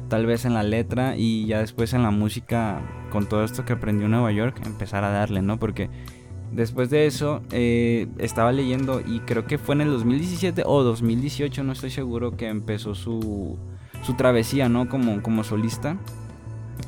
tal 0.09 0.27
vez 0.27 0.45
en 0.45 0.55
la 0.55 0.63
letra 0.63 1.17
y 1.17 1.47
ya 1.47 1.59
después 1.61 1.93
en 1.95 2.03
la 2.03 2.11
música, 2.11 2.81
con 3.11 3.29
todo 3.29 3.45
esto 3.45 3.65
que 3.65 3.73
aprendió 3.73 4.07
en 4.07 4.13
Nueva 4.13 4.33
York, 4.33 4.61
empezar 4.65 5.05
a 5.05 5.11
darle, 5.11 5.43
¿no? 5.43 5.59
Porque 5.59 5.91
después 6.53 6.91
de 6.91 7.07
eso 7.07 7.43
eh, 7.51 8.07
estaba 8.19 8.53
leyendo 8.53 9.01
y 9.01 9.21
creo 9.21 9.47
que 9.47 9.59
fue 9.59 9.75
en 9.75 9.83
el 9.83 9.91
2017 9.91 10.63
o 10.67 10.83
2018, 10.83 11.65
no 11.65 11.73
estoy 11.73 11.91
seguro, 11.91 12.37
que 12.37 12.49
empezó 12.49 12.95
su, 12.95 13.59
su 14.03 14.15
travesía, 14.15 14.69
¿no? 14.69 14.89
Como, 14.89 15.23
como 15.23 15.45
solista. 15.45 15.97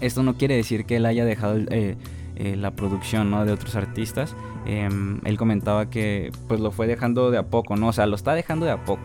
Esto 0.00 0.22
no 0.22 0.34
quiere 0.34 0.56
decir 0.56 0.84
que 0.84 0.96
él 0.96 1.06
haya 1.06 1.24
dejado 1.24 1.58
eh, 1.70 1.96
eh, 2.36 2.56
la 2.56 2.72
producción 2.72 3.30
¿no? 3.30 3.44
de 3.44 3.52
otros 3.52 3.76
artistas. 3.76 4.34
Eh, 4.66 4.88
él 5.24 5.36
comentaba 5.36 5.90
que 5.90 6.32
pues 6.48 6.60
lo 6.60 6.70
fue 6.70 6.86
dejando 6.86 7.30
de 7.30 7.38
a 7.38 7.44
poco, 7.44 7.76
¿no? 7.76 7.88
O 7.88 7.92
sea, 7.92 8.06
lo 8.06 8.16
está 8.16 8.34
dejando 8.34 8.66
de 8.66 8.72
a 8.72 8.84
poco 8.84 9.02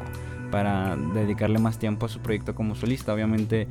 para 0.52 0.96
dedicarle 0.96 1.60
más 1.60 1.78
tiempo 1.78 2.08
a 2.08 2.10
su 2.10 2.20
proyecto 2.20 2.56
como 2.56 2.76
solista. 2.76 3.14
Obviamente, 3.14 3.68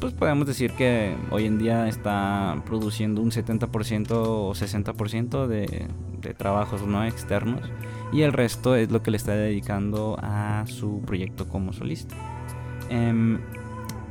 pues 0.00 0.12
podemos 0.14 0.46
decir 0.46 0.72
que 0.72 1.14
hoy 1.30 1.46
en 1.46 1.58
día 1.58 1.86
está 1.88 2.60
produciendo 2.66 3.22
un 3.22 3.30
70% 3.30 4.10
o 4.10 4.52
60% 4.52 5.46
de, 5.46 5.86
de 6.20 6.34
trabajos 6.34 6.82
no 6.86 7.04
externos 7.04 7.60
y 8.12 8.22
el 8.22 8.32
resto 8.32 8.76
es 8.76 8.90
lo 8.90 9.02
que 9.02 9.10
le 9.10 9.16
está 9.16 9.34
dedicando 9.34 10.18
a 10.20 10.64
su 10.66 11.00
proyecto 11.00 11.48
como 11.48 11.72
solista. 11.72 12.14
Em, 12.90 13.38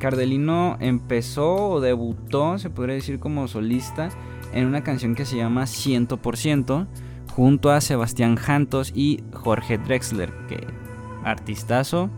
Cardelino 0.02 0.78
empezó 0.80 1.54
o 1.54 1.80
debutó, 1.80 2.58
se 2.58 2.70
podría 2.70 2.96
decir 2.96 3.20
como 3.20 3.46
solista, 3.46 4.08
en 4.52 4.66
una 4.66 4.82
canción 4.82 5.14
que 5.14 5.24
se 5.24 5.36
llama 5.36 5.62
100%, 5.62 6.88
junto 7.30 7.70
a 7.70 7.80
Sebastián 7.80 8.34
Jantos 8.34 8.92
y 8.96 9.22
Jorge 9.32 9.78
Drexler, 9.78 10.32
que 10.48 10.66
artistazo. 11.22 12.10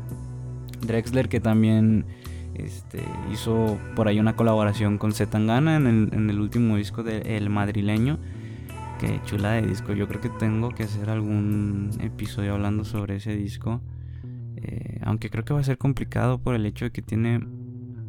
Drexler 0.80 1.28
que 1.28 1.40
también 1.40 2.06
este, 2.54 3.02
hizo 3.30 3.78
por 3.94 4.08
ahí 4.08 4.18
una 4.18 4.34
colaboración 4.34 4.96
con 4.96 5.12
Zetangana 5.12 5.76
en 5.76 5.86
el, 5.86 6.14
en 6.14 6.30
el 6.30 6.40
último 6.40 6.78
disco 6.78 7.02
de 7.02 7.36
El 7.36 7.50
Madrileño. 7.50 8.18
Que 8.98 9.20
chula 9.26 9.52
de 9.52 9.62
disco. 9.66 9.92
Yo 9.92 10.08
creo 10.08 10.22
que 10.22 10.30
tengo 10.30 10.70
que 10.70 10.84
hacer 10.84 11.10
algún 11.10 11.90
episodio 12.00 12.54
hablando 12.54 12.86
sobre 12.86 13.16
ese 13.16 13.36
disco. 13.36 13.82
Eh, 14.56 15.00
aunque 15.02 15.28
creo 15.28 15.44
que 15.44 15.52
va 15.52 15.60
a 15.60 15.64
ser 15.64 15.76
complicado 15.76 16.38
por 16.38 16.54
el 16.54 16.64
hecho 16.64 16.86
de 16.86 16.90
que 16.90 17.02
tiene 17.02 17.40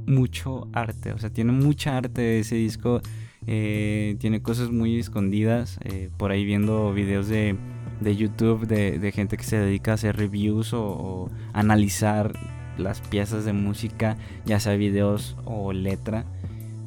mucho 0.07 0.67
arte. 0.73 1.11
O 1.13 1.17
sea, 1.17 1.29
tiene 1.29 1.51
mucha 1.51 1.97
arte 1.97 2.39
ese 2.39 2.55
disco. 2.55 3.01
Eh, 3.47 4.15
tiene 4.19 4.41
cosas 4.41 4.71
muy 4.71 4.99
escondidas. 4.99 5.79
Eh, 5.83 6.09
por 6.17 6.31
ahí 6.31 6.45
viendo 6.45 6.93
videos 6.93 7.27
de, 7.27 7.55
de 8.01 8.15
YouTube 8.15 8.67
de, 8.67 8.99
de, 8.99 9.11
gente 9.11 9.37
que 9.37 9.43
se 9.43 9.57
dedica 9.57 9.91
a 9.91 9.93
hacer 9.95 10.17
reviews 10.17 10.73
o, 10.73 11.29
analizar 11.53 12.33
las 12.77 12.99
piezas 13.01 13.45
de 13.45 13.53
música, 13.53 14.17
ya 14.45 14.59
sea 14.59 14.75
videos 14.75 15.37
o 15.45 15.73
letra. 15.73 16.25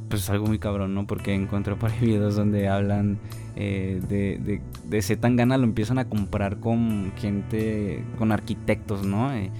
Pues 0.09 0.23
es 0.23 0.31
algo 0.31 0.47
muy 0.47 0.59
cabrón, 0.59 0.95
¿no? 0.95 1.07
Porque 1.07 1.35
encuentro 1.35 1.79
por 1.79 1.91
ahí 1.91 2.01
videos 2.01 2.37
donde 2.37 2.69
hablan 2.69 3.19
eh, 3.57 4.01
de, 4.09 4.39
de, 4.39 4.61
de 4.85 5.03
Zetangana, 5.03 5.59
lo 5.59 5.65
empiezan 5.65 5.99
a 5.99 6.09
comprar 6.09 6.61
con 6.61 7.13
gente, 7.17 8.05
con 8.17 8.33
arquitectos, 8.33 9.05
¿no? 9.05 9.33
Eh, 9.35 9.51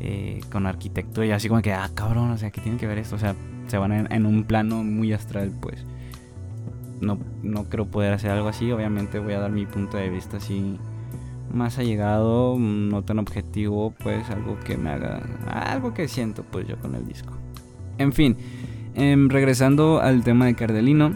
eh, 0.00 0.40
con 0.50 0.66
arquitecto 0.66 1.24
y 1.24 1.30
así 1.30 1.48
como 1.48 1.62
que, 1.62 1.72
ah, 1.72 1.90
cabrón, 1.94 2.30
o 2.30 2.38
sea, 2.38 2.50
¿qué 2.50 2.60
tiene 2.60 2.78
que 2.78 2.86
ver 2.86 2.98
esto? 2.98 3.16
O 3.16 3.18
sea, 3.18 3.34
se 3.68 3.78
van 3.78 3.92
en, 3.92 4.12
en 4.12 4.26
un 4.26 4.44
plano 4.44 4.82
muy 4.84 5.12
astral, 5.12 5.52
pues. 5.60 5.84
No, 7.00 7.18
no 7.42 7.64
creo 7.64 7.86
poder 7.86 8.12
hacer 8.14 8.30
algo 8.30 8.48
así, 8.48 8.70
obviamente 8.70 9.18
voy 9.18 9.34
a 9.34 9.40
dar 9.40 9.50
mi 9.50 9.66
punto 9.66 9.96
de 9.96 10.08
vista 10.08 10.38
así 10.38 10.78
más 11.52 11.78
allegado, 11.78 12.56
no 12.58 13.02
tan 13.02 13.18
objetivo, 13.18 13.94
pues 14.02 14.28
algo 14.30 14.58
que 14.60 14.76
me 14.76 14.90
haga, 14.90 15.22
algo 15.46 15.94
que 15.94 16.08
siento 16.08 16.44
pues 16.44 16.66
yo 16.66 16.76
con 16.78 16.94
el 16.94 17.06
disco. 17.06 17.32
En 17.98 18.12
fin, 18.12 18.36
eh, 18.94 19.16
regresando 19.28 20.00
al 20.00 20.24
tema 20.24 20.46
de 20.46 20.54
Cardelino, 20.54 21.14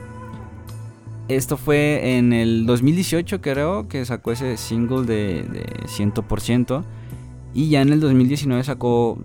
esto 1.29 1.57
fue 1.57 2.17
en 2.17 2.33
el 2.33 2.65
2018 2.67 3.41
creo 3.41 3.89
que 3.89 4.05
sacó 4.05 4.33
ese 4.33 4.57
single 4.57 5.05
de, 5.05 5.43
de 5.43 5.67
100%. 5.87 6.85
Y 7.55 7.71
ya 7.71 7.83
en 7.83 7.93
el 7.93 8.01
2019 8.01 8.63
sacó 8.65 9.19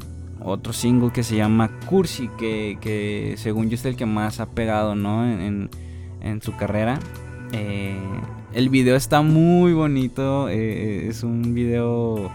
otro 0.44 0.74
single 0.74 1.12
que 1.12 1.24
se 1.24 1.36
llama 1.36 1.72
Cursi, 1.88 2.30
que, 2.38 2.78
que 2.82 3.36
según 3.38 3.70
yo 3.70 3.76
es 3.76 3.86
el 3.86 3.96
que 3.96 4.06
más 4.06 4.40
ha 4.40 4.48
pegado, 4.48 4.96
¿no? 4.96 5.26
En, 5.26 5.70
en, 6.22 6.42
su 6.42 6.56
carrera. 6.56 7.00
Eh, 7.52 7.98
el 8.54 8.70
video 8.70 8.96
está 8.96 9.22
muy 9.22 9.74
bonito, 9.74 10.50
eh, 10.50 11.08
es 11.08 11.24
un 11.24 11.54
video 11.54 12.32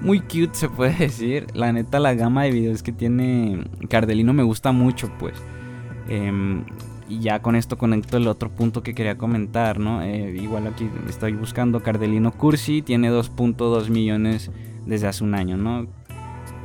muy 0.00 0.20
cute 0.20 0.50
se 0.52 0.68
puede 0.68 0.94
decir. 0.98 1.46
La 1.54 1.72
neta 1.72 2.00
la 2.00 2.14
gama 2.14 2.44
de 2.44 2.50
videos 2.50 2.82
que 2.82 2.92
tiene 2.92 3.64
Cardelino 3.88 4.32
me 4.32 4.42
gusta 4.42 4.72
mucho, 4.72 5.10
pues. 5.18 5.34
Eh, 6.08 6.62
y 7.08 7.20
ya 7.20 7.42
con 7.42 7.56
esto 7.56 7.76
conecto 7.76 8.16
el 8.16 8.26
otro 8.26 8.50
punto 8.50 8.82
que 8.82 8.94
quería 8.94 9.18
comentar, 9.18 9.78
¿no? 9.78 10.02
Eh, 10.02 10.34
igual 10.40 10.66
aquí 10.66 10.88
estoy 11.08 11.32
buscando 11.34 11.82
Cardelino 11.82 12.32
Cursi, 12.32 12.82
tiene 12.82 13.10
2.2 13.10 13.90
millones 13.90 14.50
desde 14.86 15.08
hace 15.08 15.24
un 15.24 15.34
año, 15.34 15.56
¿no? 15.56 15.86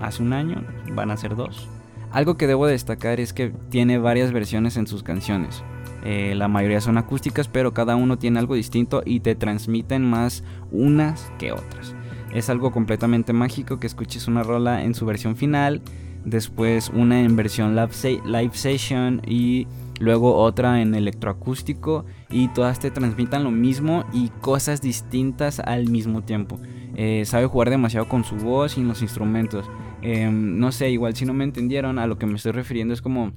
Hace 0.01 0.23
un 0.23 0.33
año 0.33 0.63
van 0.93 1.11
a 1.11 1.17
ser 1.17 1.35
dos. 1.35 1.67
Algo 2.11 2.37
que 2.37 2.47
debo 2.47 2.67
destacar 2.67 3.19
es 3.19 3.33
que 3.33 3.51
tiene 3.69 3.97
varias 3.97 4.31
versiones 4.31 4.77
en 4.77 4.87
sus 4.87 5.03
canciones. 5.03 5.63
Eh, 6.03 6.35
la 6.35 6.47
mayoría 6.47 6.79
son 6.79 6.97
acústicas, 6.97 7.47
pero 7.47 7.73
cada 7.73 7.95
uno 7.95 8.17
tiene 8.17 8.39
algo 8.39 8.55
distinto 8.55 9.01
y 9.05 9.19
te 9.19 9.35
transmiten 9.35 10.03
más 10.09 10.43
unas 10.71 11.31
que 11.37 11.51
otras. 11.51 11.95
Es 12.33 12.49
algo 12.49 12.71
completamente 12.71 13.33
mágico 13.33 13.79
que 13.79 13.87
escuches 13.87 14.27
una 14.27 14.43
rola 14.43 14.83
en 14.83 14.93
su 14.93 15.05
versión 15.05 15.35
final, 15.35 15.81
después 16.23 16.91
una 16.93 17.21
en 17.21 17.35
versión 17.35 17.75
live 17.75 18.51
session 18.53 19.21
y 19.25 19.67
luego 19.99 20.35
otra 20.35 20.81
en 20.81 20.95
electroacústico 20.95 22.05
y 22.29 22.47
todas 22.49 22.79
te 22.79 22.91
transmitan 22.91 23.43
lo 23.43 23.51
mismo 23.51 24.05
y 24.13 24.29
cosas 24.41 24.81
distintas 24.81 25.59
al 25.59 25.89
mismo 25.89 26.21
tiempo. 26.23 26.59
Eh, 26.95 27.23
sabe 27.25 27.47
jugar 27.47 27.69
demasiado 27.69 28.07
con 28.07 28.23
su 28.23 28.35
voz 28.35 28.77
y 28.77 28.83
los 28.83 29.01
instrumentos. 29.01 29.69
Eh, 30.01 30.29
no 30.31 30.71
sé, 30.71 30.89
igual 30.89 31.15
si 31.15 31.25
no 31.25 31.33
me 31.33 31.43
entendieron, 31.43 31.99
a 31.99 32.07
lo 32.07 32.17
que 32.17 32.25
me 32.25 32.35
estoy 32.35 32.51
refiriendo 32.51 32.93
es 32.93 33.01
como, 33.01 33.33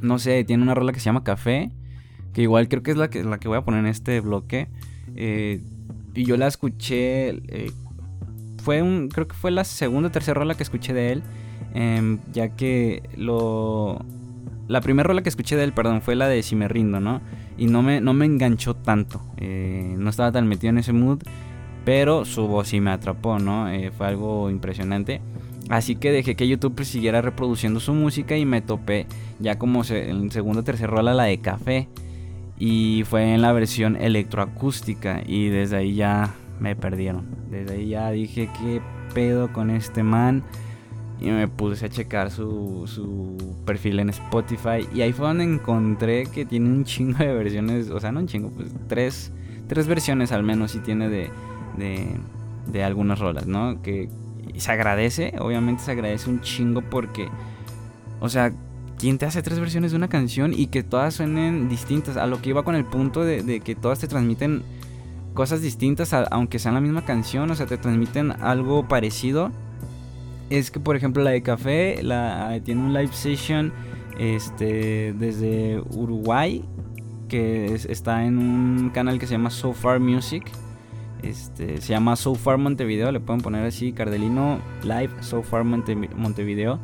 no 0.00 0.18
sé, 0.18 0.44
tiene 0.44 0.62
una 0.62 0.74
rola 0.74 0.92
que 0.92 1.00
se 1.00 1.06
llama 1.06 1.24
Café, 1.24 1.70
que 2.32 2.42
igual 2.42 2.68
creo 2.68 2.82
que 2.82 2.90
es 2.90 2.96
la 2.96 3.08
que, 3.08 3.24
la 3.24 3.38
que 3.38 3.48
voy 3.48 3.58
a 3.58 3.64
poner 3.64 3.80
en 3.80 3.86
este 3.86 4.20
bloque. 4.20 4.68
Eh, 5.14 5.62
y 6.14 6.24
yo 6.24 6.36
la 6.36 6.46
escuché, 6.46 7.28
eh, 7.48 7.70
fue 8.62 8.82
un, 8.82 9.08
creo 9.08 9.28
que 9.28 9.34
fue 9.34 9.50
la 9.50 9.64
segunda 9.64 10.08
o 10.08 10.12
tercera 10.12 10.40
rola 10.40 10.54
que 10.54 10.62
escuché 10.62 10.92
de 10.92 11.12
él, 11.12 11.22
em, 11.74 12.18
ya 12.32 12.56
que 12.56 13.02
lo... 13.16 14.04
La 14.68 14.80
primera 14.80 15.06
rola 15.06 15.22
que 15.22 15.28
escuché 15.28 15.56
de 15.56 15.64
él, 15.64 15.72
perdón, 15.72 16.02
fue 16.02 16.16
la 16.16 16.28
de 16.28 16.42
Si 16.42 16.56
me 16.56 16.68
rindo, 16.68 17.00
¿no? 17.00 17.20
Y 17.56 17.66
no 17.66 17.82
me, 17.82 18.00
no 18.00 18.14
me 18.14 18.26
enganchó 18.26 18.74
tanto. 18.74 19.20
Eh, 19.36 19.94
no 19.96 20.10
estaba 20.10 20.32
tan 20.32 20.48
metido 20.48 20.70
en 20.70 20.78
ese 20.78 20.92
mood. 20.92 21.22
Pero 21.84 22.24
su 22.24 22.48
voz 22.48 22.68
sí 22.68 22.80
me 22.80 22.90
atrapó, 22.90 23.38
¿no? 23.38 23.68
Eh, 23.68 23.92
fue 23.96 24.08
algo 24.08 24.50
impresionante. 24.50 25.20
Así 25.68 25.96
que 25.96 26.10
dejé 26.10 26.34
que 26.34 26.48
YouTube 26.48 26.84
siguiera 26.84 27.22
reproduciendo 27.22 27.78
su 27.78 27.94
música 27.94 28.36
y 28.36 28.44
me 28.44 28.60
topé 28.60 29.06
ya 29.38 29.56
como 29.58 29.84
se, 29.84 30.10
en 30.10 30.30
segunda 30.30 30.60
o 30.60 30.64
tercera 30.64 30.88
rola 30.90 31.14
la 31.14 31.24
de 31.24 31.38
Café. 31.38 31.88
Y 32.58 33.04
fue 33.06 33.34
en 33.34 33.42
la 33.42 33.52
versión 33.52 33.96
electroacústica. 33.96 35.22
Y 35.24 35.48
desde 35.48 35.76
ahí 35.76 35.94
ya 35.94 36.34
me 36.58 36.74
perdieron. 36.74 37.26
Desde 37.50 37.74
ahí 37.74 37.88
ya 37.90 38.10
dije, 38.10 38.48
¿qué 38.60 38.80
pedo 39.14 39.52
con 39.52 39.70
este 39.70 40.02
man? 40.02 40.42
Y 41.20 41.30
me 41.30 41.48
puse 41.48 41.86
a 41.86 41.88
checar 41.88 42.30
su, 42.30 42.84
su, 42.86 43.36
perfil 43.64 44.00
en 44.00 44.10
Spotify. 44.10 44.86
Y 44.94 45.00
ahí 45.00 45.12
fue 45.12 45.26
donde 45.26 45.44
encontré 45.44 46.26
que 46.26 46.44
tiene 46.44 46.68
un 46.68 46.84
chingo 46.84 47.18
de 47.18 47.32
versiones. 47.32 47.90
O 47.90 48.00
sea, 48.00 48.12
no 48.12 48.20
un 48.20 48.26
chingo, 48.26 48.50
pues 48.50 48.68
tres, 48.86 49.32
tres 49.66 49.86
versiones 49.86 50.32
al 50.32 50.42
menos 50.42 50.72
sí 50.72 50.80
tiene 50.80 51.08
de, 51.08 51.30
de, 51.78 52.06
de 52.66 52.84
algunas 52.84 53.18
rolas, 53.18 53.46
¿no? 53.46 53.80
Que 53.82 54.08
se 54.56 54.72
agradece, 54.72 55.34
obviamente 55.38 55.82
se 55.82 55.92
agradece 55.92 56.30
un 56.30 56.40
chingo 56.40 56.82
porque, 56.82 57.28
o 58.20 58.28
sea, 58.28 58.52
¿quién 58.98 59.18
te 59.18 59.26
hace 59.26 59.42
tres 59.42 59.58
versiones 59.58 59.92
de 59.92 59.96
una 59.96 60.08
canción 60.08 60.52
y 60.52 60.68
que 60.68 60.82
todas 60.82 61.14
suenen 61.14 61.68
distintas? 61.68 62.16
A 62.16 62.26
lo 62.26 62.40
que 62.40 62.50
iba 62.50 62.62
con 62.62 62.74
el 62.74 62.84
punto 62.84 63.24
de, 63.24 63.42
de 63.42 63.60
que 63.60 63.74
todas 63.74 63.98
te 63.98 64.06
transmiten 64.06 64.62
cosas 65.34 65.62
distintas, 65.62 66.12
a, 66.12 66.22
aunque 66.24 66.58
sean 66.58 66.74
la 66.74 66.80
misma 66.80 67.04
canción, 67.04 67.48
o 67.50 67.54
sea, 67.54 67.66
te 67.66 67.76
transmiten 67.76 68.32
algo 68.32 68.88
parecido. 68.88 69.52
Es 70.50 70.70
que, 70.70 70.78
por 70.78 70.96
ejemplo, 70.96 71.22
la 71.22 71.30
de 71.30 71.42
Café 71.42 72.02
la, 72.02 72.60
tiene 72.64 72.80
un 72.80 72.92
live 72.92 73.12
session 73.12 73.72
este, 74.18 75.12
desde 75.12 75.80
Uruguay, 75.90 76.64
que 77.28 77.74
es, 77.74 77.84
está 77.86 78.24
en 78.24 78.38
un 78.38 78.90
canal 78.90 79.18
que 79.18 79.26
se 79.26 79.32
llama 79.32 79.50
So 79.50 79.72
Far 79.72 80.00
Music. 80.00 80.44
Este, 81.22 81.80
se 81.80 81.88
llama 81.88 82.14
So 82.14 82.34
Far 82.34 82.58
Montevideo, 82.58 83.10
le 83.10 83.20
pueden 83.20 83.40
poner 83.40 83.64
así, 83.64 83.92
Cardelino 83.92 84.60
Live 84.82 85.10
So 85.20 85.42
Far 85.42 85.64
Monte, 85.64 85.96
Montevideo. 85.96 86.78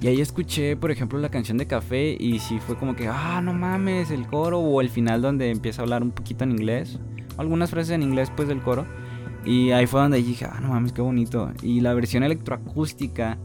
Y 0.00 0.08
ahí 0.08 0.20
escuché, 0.20 0.76
por 0.76 0.90
ejemplo, 0.90 1.18
la 1.18 1.30
canción 1.30 1.56
de 1.56 1.66
Café 1.66 2.16
y 2.18 2.38
sí 2.38 2.58
fue 2.60 2.76
como 2.76 2.94
que, 2.94 3.08
ah, 3.08 3.40
no 3.42 3.54
mames, 3.54 4.10
el 4.10 4.26
coro 4.26 4.58
o 4.58 4.80
el 4.80 4.90
final 4.90 5.22
donde 5.22 5.50
empieza 5.50 5.80
a 5.80 5.84
hablar 5.84 6.02
un 6.02 6.10
poquito 6.10 6.44
en 6.44 6.50
inglés. 6.50 6.98
Algunas 7.38 7.70
frases 7.70 7.90
en 7.90 8.02
inglés 8.02 8.30
pues 8.34 8.46
del 8.46 8.60
coro. 8.60 8.86
Y 9.44 9.72
ahí 9.72 9.86
fue 9.86 10.00
donde 10.00 10.22
dije, 10.22 10.46
ah, 10.46 10.58
no 10.60 10.68
mames, 10.68 10.92
qué 10.92 11.02
bonito. 11.02 11.50
Y 11.62 11.80
la 11.80 11.92
versión 11.94 12.22
electroacústica 12.22 13.38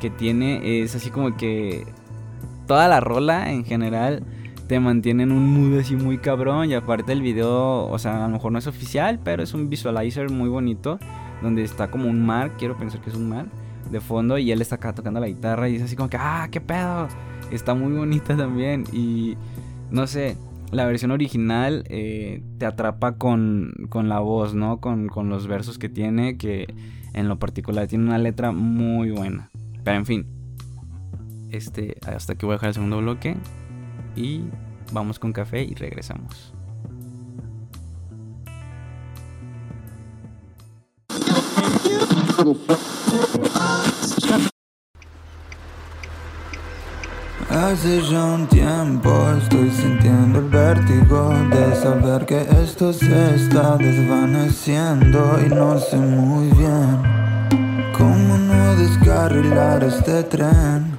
que 0.00 0.10
tiene 0.10 0.82
es 0.82 0.94
así 0.94 1.10
como 1.10 1.36
que 1.36 1.84
toda 2.66 2.88
la 2.88 3.00
rola 3.00 3.50
en 3.52 3.64
general 3.64 4.22
te 4.68 4.78
mantiene 4.80 5.24
en 5.24 5.32
un 5.32 5.46
mood 5.52 5.80
así 5.80 5.96
muy 5.96 6.18
cabrón. 6.18 6.70
Y 6.70 6.74
aparte 6.74 7.12
el 7.12 7.22
video, 7.22 7.88
o 7.88 7.98
sea, 7.98 8.24
a 8.24 8.28
lo 8.28 8.32
mejor 8.34 8.52
no 8.52 8.58
es 8.58 8.66
oficial, 8.66 9.18
pero 9.22 9.42
es 9.42 9.54
un 9.54 9.68
visualizer 9.68 10.30
muy 10.30 10.48
bonito. 10.48 10.98
Donde 11.42 11.62
está 11.62 11.90
como 11.90 12.08
un 12.08 12.24
mar, 12.24 12.52
quiero 12.58 12.76
pensar 12.76 13.00
que 13.00 13.10
es 13.10 13.16
un 13.16 13.28
mar, 13.28 13.46
de 13.90 14.00
fondo. 14.00 14.38
Y 14.38 14.50
él 14.50 14.60
está 14.60 14.76
acá 14.76 14.92
tocando 14.94 15.20
la 15.20 15.28
guitarra 15.28 15.68
y 15.68 15.76
es 15.76 15.82
así 15.82 15.94
como 15.94 16.08
que, 16.08 16.16
ah, 16.18 16.48
qué 16.50 16.60
pedo. 16.60 17.08
Está 17.50 17.74
muy 17.74 17.92
bonita 17.92 18.36
también. 18.36 18.84
Y 18.92 19.36
no 19.90 20.06
sé, 20.06 20.36
la 20.70 20.84
versión 20.86 21.10
original 21.10 21.84
eh, 21.88 22.42
te 22.58 22.66
atrapa 22.66 23.16
con, 23.16 23.72
con, 23.88 24.08
la 24.08 24.20
voz, 24.20 24.54
¿no? 24.54 24.80
Con, 24.80 25.08
con, 25.08 25.28
los 25.28 25.46
versos 25.46 25.78
que 25.78 25.88
tiene, 25.88 26.36
que 26.36 26.74
en 27.14 27.28
lo 27.28 27.38
particular 27.38 27.86
tiene 27.86 28.04
una 28.04 28.18
letra 28.18 28.52
muy 28.52 29.10
buena. 29.10 29.50
Pero 29.84 29.96
en 29.96 30.06
fin, 30.06 30.26
este, 31.50 31.96
hasta 32.06 32.34
aquí 32.34 32.44
voy 32.44 32.54
a 32.54 32.56
dejar 32.56 32.68
el 32.68 32.74
segundo 32.74 32.98
bloque 32.98 33.36
y 34.16 34.42
vamos 34.92 35.18
con 35.18 35.32
café 35.32 35.62
y 35.62 35.74
regresamos. 35.74 36.52
Hace 47.58 48.00
ya 48.08 48.24
un 48.24 48.46
tiempo 48.46 49.10
estoy 49.42 49.68
sintiendo 49.72 50.38
el 50.38 50.44
vértigo 50.44 51.34
de 51.50 51.74
saber 51.74 52.24
que 52.24 52.40
esto 52.62 52.92
se 52.92 53.34
está 53.34 53.76
desvaneciendo 53.76 55.40
y 55.44 55.48
no 55.48 55.76
sé 55.80 55.96
muy 55.96 56.46
bien 56.52 57.02
cómo 57.98 58.38
no 58.38 58.76
descarrilar 58.76 59.82
este 59.82 60.22
tren. 60.22 60.96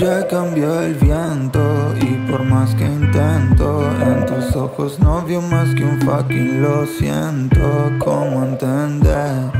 Ya 0.00 0.26
cambió 0.26 0.80
el 0.80 0.94
viento 0.94 1.94
y 2.00 2.30
por 2.30 2.44
más 2.44 2.74
que 2.76 2.86
intento 2.86 3.90
en 4.00 4.24
tus 4.24 4.56
ojos 4.56 4.98
no 5.00 5.22
veo 5.26 5.42
más 5.42 5.74
que 5.74 5.84
un 5.84 6.00
fucking 6.00 6.62
lo 6.62 6.86
siento. 6.86 7.92
¿Cómo 7.98 8.42
entender? 8.42 9.52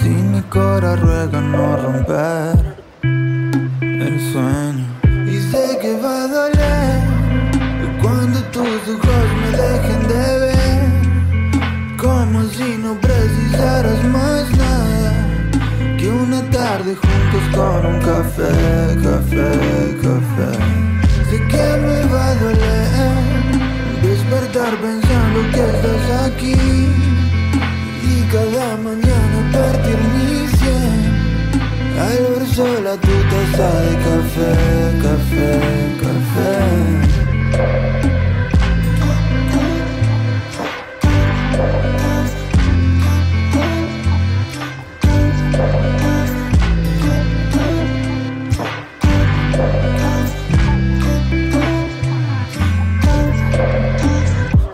Si 0.00 0.08
mi 0.08 0.40
cora 0.44 0.96
ruega 0.96 1.42
no 1.42 1.76
romper 1.76 2.79
el 4.00 4.18
sueño 4.32 4.86
y 5.26 5.38
sé 5.50 5.78
que 5.80 5.92
va 6.00 6.24
a 6.24 6.28
doler 6.28 7.00
cuando 8.00 8.38
tus 8.44 8.82
ojos 8.94 9.26
me 9.40 9.50
dejen 9.56 10.08
de 10.08 10.38
ver 10.44 11.96
como 11.98 12.42
si 12.44 12.78
no 12.78 12.94
precisaras 13.00 14.02
más 14.04 14.50
nada 14.56 15.12
que 15.98 16.08
una 16.08 16.40
tarde 16.50 16.94
juntos 16.94 17.44
con 17.54 17.94
un 17.94 18.00
café, 18.00 18.52
café, 19.02 19.50
café. 20.00 20.50
Sé 21.28 21.36
que 21.46 21.66
me 21.84 22.04
va 22.12 22.26
a 22.28 22.34
doler 22.36 23.20
despertar 24.02 24.80
pensando 24.80 25.40
que 25.52 25.60
estás 25.60 26.26
aquí 26.26 26.56
y 28.02 28.22
cada 28.32 28.76
mañana 28.78 29.36
partir 29.52 29.98
mi 30.14 30.48
cien 30.56 30.99
al 32.00 32.16
ver 32.34 32.46
sola 32.46 32.96
tu 32.96 33.14
taza 33.30 33.68
de 33.84 33.94
café, 34.06 34.50
café, 35.04 35.50
café. 36.02 36.52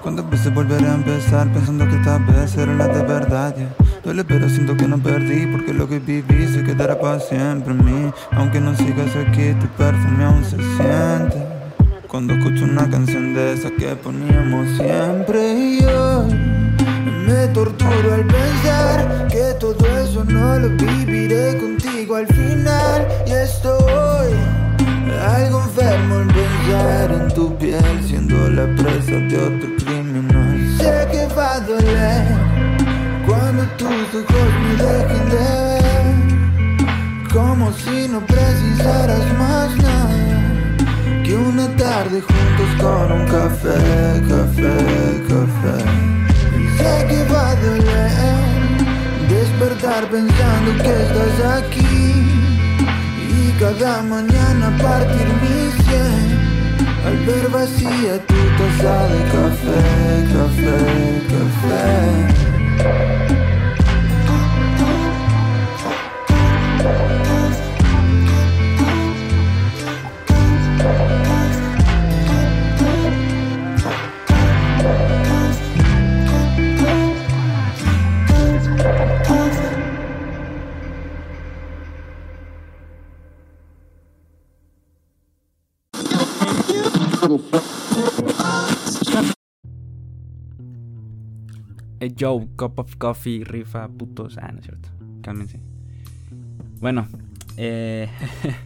¿Cuántas 0.03 0.31
veces 0.31 0.55
volveré 0.55 0.87
a 0.87 0.95
empezar 0.95 1.53
pensando 1.53 1.89
que 1.89 1.97
esta 1.97 2.19
vez 2.19 2.57
era 2.57 2.75
la 2.75 2.89
de 2.89 3.03
verdad? 3.03 3.57
yeah? 3.57 3.96
Duele 4.07 4.23
pero 4.23 4.49
siento 4.49 4.77
que 4.77 4.87
no 4.87 4.99
perdí 4.99 5.49
porque 5.49 5.75
lo 5.75 5.89
que 5.89 5.99
viví 5.99 6.47
se 6.47 6.63
quedará 6.63 6.97
para 6.97 7.19
siempre 7.19 7.75
en 7.75 7.85
mí. 7.85 8.13
Aunque 8.31 8.61
no 8.61 8.73
sigas 8.77 9.11
aquí 9.17 9.53
tu 9.61 9.67
perfume 9.77 10.23
aún 10.23 10.45
se 10.45 10.57
siente. 10.59 11.45
Cuando 12.07 12.35
escucho 12.35 12.67
una 12.67 12.89
canción 12.89 13.35
de 13.35 13.55
esas 13.55 13.73
que 13.73 13.97
poníamos 13.97 14.69
siempre 14.77 15.55
y 15.55 15.81
yo 15.81 16.25
me 17.27 17.49
torturo 17.49 18.15
al 18.15 18.25
pensar 18.25 19.27
que 19.27 19.57
todo 19.59 19.85
eso 19.99 20.25
no 20.25 20.57
lo 20.57 20.69
viviré 20.69 21.59
contigo 21.59 22.15
al 22.15 22.29
final. 22.29 23.09
Y 23.27 23.33
estoy 23.33 24.35
algo 25.35 25.63
enfermo 25.65 26.15
al 26.15 26.27
pensar 26.29 27.11
en 27.11 27.35
tu 27.35 27.59
piel 27.59 28.05
siendo 28.07 28.37
la 28.51 28.67
presa 28.77 29.11
de 29.11 29.37
otro 29.37 29.69
criminal. 29.85 30.77
Sé 30.79 31.09
que 31.11 31.27
va 31.35 31.55
a 31.55 31.61
doler 31.61 32.36
tus 33.87 34.25
ojos 34.25 34.53
me 34.63 34.73
dejen 34.83 35.27
de 35.31 35.37
ver, 35.37 36.07
como 37.33 37.73
si 37.73 38.09
no 38.09 38.21
precisaras 38.21 39.27
más 39.39 39.77
nada 39.77 40.11
que 41.25 41.37
una 41.37 41.67
tarde 41.77 42.21
juntos 42.21 42.69
con 42.81 43.13
un 43.13 43.27
café, 43.27 44.23
café, 44.29 44.77
café. 45.29 45.79
Y 46.59 46.61
sé 46.79 46.93
que 47.09 47.19
va 47.33 47.51
a 47.51 47.57
doler 47.57 48.13
despertar 49.29 50.03
pensando 50.11 50.71
que 50.83 50.93
estás 51.03 51.37
aquí 51.59 51.97
y 53.29 53.31
cada 53.59 53.95
mañana 54.03 54.67
partir 54.83 55.29
mi 55.43 55.59
cien 55.85 56.27
al 57.05 57.17
ver 57.25 57.47
vacía 57.51 58.13
tu 58.27 58.41
taza 58.59 58.97
de 59.09 59.21
café, 59.35 59.81
café, 60.35 60.79
café. 61.31 61.87
Hey 92.01 92.15
Joe, 92.19 92.47
cup 92.57 92.79
of 92.79 92.97
coffee, 92.97 93.43
rifa, 93.45 93.89
putos. 93.89 94.39
Ah, 94.39 94.51
no 94.53 94.59
es 94.59 94.65
cierto. 94.67 94.89
Cálmense. 95.23 95.61
Bueno, 96.81 97.07
eh, 97.57 98.09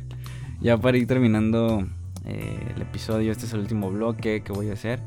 ya 0.61 0.77
para 0.79 0.97
ir 0.99 1.07
terminando 1.07 1.87
eh, 2.25 2.73
el 2.75 2.83
episodio, 2.83 3.31
este 3.31 3.47
es 3.47 3.53
el 3.53 3.61
último 3.61 3.91
bloque 3.91 4.43
que 4.43 4.53
voy 4.53 4.71
a 4.71 4.73
hacer. 4.73 5.01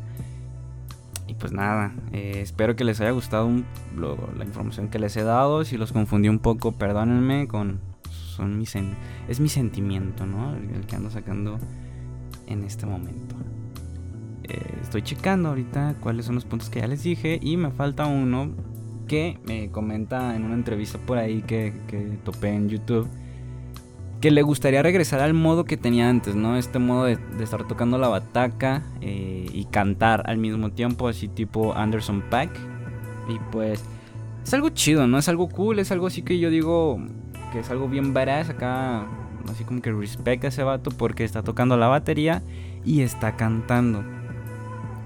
Y 1.27 1.33
pues 1.36 1.51
nada, 1.51 1.93
eh, 2.13 2.39
espero 2.41 2.75
que 2.75 2.83
les 2.86 3.01
haya 3.01 3.12
gustado 3.12 3.45
un- 3.45 3.65
lo- 3.97 4.17
la 4.38 4.45
información 4.45 4.88
que 4.89 4.99
les 4.99 5.15
he 5.17 5.23
dado. 5.23 5.65
Si 5.65 5.77
los 5.77 5.91
confundí 5.91 6.29
un 6.29 6.39
poco, 6.39 6.71
perdónenme. 6.73 7.47
Con, 7.47 7.79
son 8.09 8.57
mis 8.57 8.73
es 9.27 9.39
mi 9.39 9.49
sentimiento, 9.49 10.25
¿no? 10.25 10.55
El, 10.55 10.69
el 10.69 10.86
que 10.86 10.95
ando 10.95 11.09
sacando 11.09 11.59
en 12.47 12.63
este 12.63 12.86
momento. 12.86 13.36
Eh, 14.43 14.79
estoy 14.82 15.01
checando 15.01 15.49
ahorita 15.49 15.95
cuáles 15.99 16.25
son 16.25 16.36
los 16.36 16.45
puntos 16.45 16.69
que 16.69 16.82
ya 16.82 16.88
les 16.88 17.03
dije 17.03 17.39
y 17.41 17.58
me 17.58 17.71
falta 17.71 18.06
uno 18.06 18.51
que 19.08 19.39
me 19.45 19.69
comenta 19.69 20.36
en 20.36 20.43
una 20.43 20.56
entrevista 20.56 20.97
por 20.97 21.17
ahí 21.17 21.41
que, 21.41 21.73
que 21.88 22.17
topé 22.23 22.49
en 22.49 22.69
YouTube 22.69 23.08
que 24.23 24.32
le 24.32 24.41
gustaría 24.41 24.82
regresar 24.82 25.19
al 25.19 25.34
modo 25.34 25.65
que 25.65 25.75
tenía 25.75 26.10
antes, 26.10 26.34
¿no? 26.34 26.56
Este 26.56 26.79
modo 26.79 27.03
de, 27.03 27.17
estar 27.41 27.67
tocando 27.67 27.97
la 27.97 28.08
bataca 28.08 28.82
eh, 29.01 29.45
y 29.51 29.65
cantar 29.65 30.23
al 30.27 30.38
mismo 30.38 30.71
tiempo, 30.71 31.10
así 31.10 31.27
tipo 31.27 31.73
Anderson 31.73 32.23
Pack. 32.29 32.58
Y 33.27 33.38
pues 33.51 33.84
es 34.41 34.53
algo 34.53 34.69
chido, 34.69 35.08
¿no? 35.08 35.17
Es 35.17 35.27
algo 35.27 35.49
cool, 35.49 35.79
es 35.79 35.91
algo 35.91 36.08
así 36.08 36.21
que 36.21 36.39
yo 36.39 36.49
digo 36.49 37.06
que 37.51 37.60
es 37.60 37.69
algo 37.69 37.89
bien 37.89 38.13
badass 38.13 38.49
acá, 38.49 39.06
así 39.51 39.65
como 39.65 39.82
que 39.82 39.91
respect 39.91 40.45
a 40.45 40.47
ese 40.47 40.63
vato 40.63 40.91
porque 40.91 41.25
está 41.25 41.43
tocando 41.43 41.75
la 41.75 41.89
batería 41.89 42.41
y 42.86 43.01
está 43.01 43.36
cantando. 43.36 44.06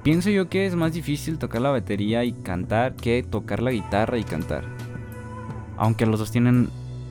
Pienso 0.08 0.30
yo 0.30 0.48
que 0.48 0.66
es 0.66 0.74
más 0.74 0.94
difícil 0.94 1.38
tocar 1.38 1.62
la 1.62 1.70
batería 1.70 2.24
y 2.24 2.32
cantar 2.32 2.96
que 2.96 3.24
tocar 3.24 3.62
la 3.62 3.72
guitarra 3.72 4.18
y 4.18 4.24
cantar. 4.24 4.64
Aunque 5.76 6.06
los 6.06 6.18
dos 6.18 6.32
tienen 6.32 6.70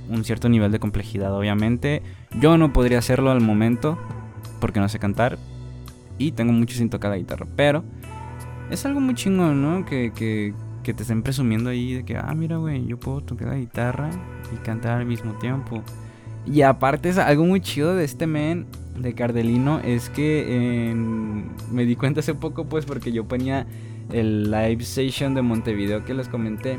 un 0.09 0.25
cierto 0.25 0.49
nivel 0.49 0.73
de 0.73 0.79
complejidad, 0.79 1.37
obviamente. 1.37 2.01
Yo 2.41 2.57
no 2.57 2.73
podría 2.73 2.97
hacerlo 2.97 3.31
al 3.31 3.43
momento 3.43 3.99
porque 4.63 4.81
no 4.81 4.89
sé 4.89 4.99
cantar 4.99 5.37
y 6.17 6.33
tengo 6.33 6.55
mucho 6.55 6.75
sin 6.75 6.89
tocar 6.89 7.11
la 7.11 7.19
guitarra. 7.19 7.47
Pero 7.55 7.85
es 8.71 8.87
algo 8.87 9.01
muy 9.01 9.15
chingón, 9.15 9.61
¿no? 9.61 9.85
Que, 9.85 10.15
que, 10.15 10.55
que 10.83 10.95
te 10.95 11.03
estén 11.03 11.23
presumiendo 11.23 11.69
ahí 11.69 11.97
de 11.97 12.05
que, 12.07 12.17
ah, 12.17 12.35
mira, 12.35 12.57
güey, 12.57 12.87
yo 12.87 12.99
puedo 12.99 13.21
tocar 13.21 13.49
la 13.49 13.57
guitarra 13.57 14.09
y 14.55 14.57
cantar 14.65 15.01
al 15.01 15.05
mismo 15.05 15.35
tiempo. 15.35 15.83
Y 16.47 16.63
aparte 16.63 17.11
es 17.11 17.19
algo 17.19 17.45
muy 17.45 17.61
chido 17.61 17.95
de 17.95 18.05
este 18.05 18.27
men 18.27 18.67
de 18.99 19.15
Cardelino 19.15 19.79
es 19.81 20.09
que 20.11 20.91
en- 20.91 21.51
me 21.71 21.85
di 21.85 21.97
cuenta 21.97 22.21
hace 22.21 22.35
poco 22.35 22.65
pues 22.65 22.85
porque 22.87 23.13
yo 23.13 23.25
ponía 23.25 23.67
el 24.13 24.51
live 24.51 24.83
session 24.85 25.35
de 25.35 25.43
Montevideo 25.43 26.05
que 26.05 26.15
les 26.15 26.29
comenté. 26.29 26.79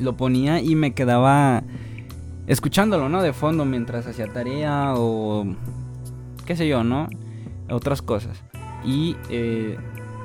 Lo 0.00 0.16
ponía 0.16 0.60
y 0.60 0.74
me 0.74 0.92
quedaba 0.92 1.62
escuchándolo, 2.46 3.08
¿no? 3.08 3.22
De 3.22 3.32
fondo 3.32 3.64
mientras 3.64 4.06
hacía 4.06 4.26
tarea 4.32 4.94
o 4.96 5.46
qué 6.46 6.56
sé 6.56 6.66
yo, 6.68 6.84
¿no? 6.84 7.08
Otras 7.68 8.02
cosas. 8.02 8.42
Y 8.84 9.16
eh, 9.28 9.76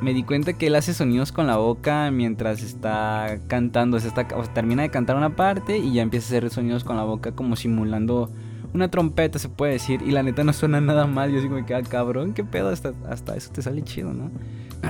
me 0.01 0.13
di 0.13 0.23
cuenta 0.23 0.53
que 0.53 0.67
él 0.67 0.75
hace 0.75 0.93
sonidos 0.93 1.31
con 1.31 1.45
la 1.47 1.57
boca 1.57 2.09
mientras 2.11 2.63
está 2.63 3.37
cantando. 3.47 3.97
O 3.97 3.99
sea, 3.99 4.09
está- 4.09 4.27
termina 4.53 4.81
de 4.83 4.89
cantar 4.89 5.17
una 5.17 5.35
parte 5.35 5.77
y 5.77 5.93
ya 5.93 6.01
empieza 6.01 6.25
a 6.25 6.37
hacer 6.37 6.49
sonidos 6.49 6.83
con 6.83 6.95
la 6.95 7.03
boca 7.03 7.33
como 7.33 7.55
simulando 7.55 8.31
una 8.75 8.89
trompeta, 8.91 9.39
se 9.39 9.49
puede 9.49 9.73
decir. 9.73 10.01
Y 10.05 10.11
la 10.11 10.21
neta 10.21 10.43
no 10.43 10.53
suena 10.53 10.81
nada 10.81 11.07
mal. 11.07 11.31
Yo 11.31 11.41
digo, 11.41 11.63
que 11.65 11.73
ah, 11.73 11.81
cabrón, 11.81 12.33
qué 12.33 12.43
pedo, 12.43 12.69
hasta, 12.69 12.93
hasta 13.09 13.35
eso 13.35 13.51
te 13.51 13.61
sale 13.61 13.81
chido, 13.83 14.13
¿no? 14.13 14.29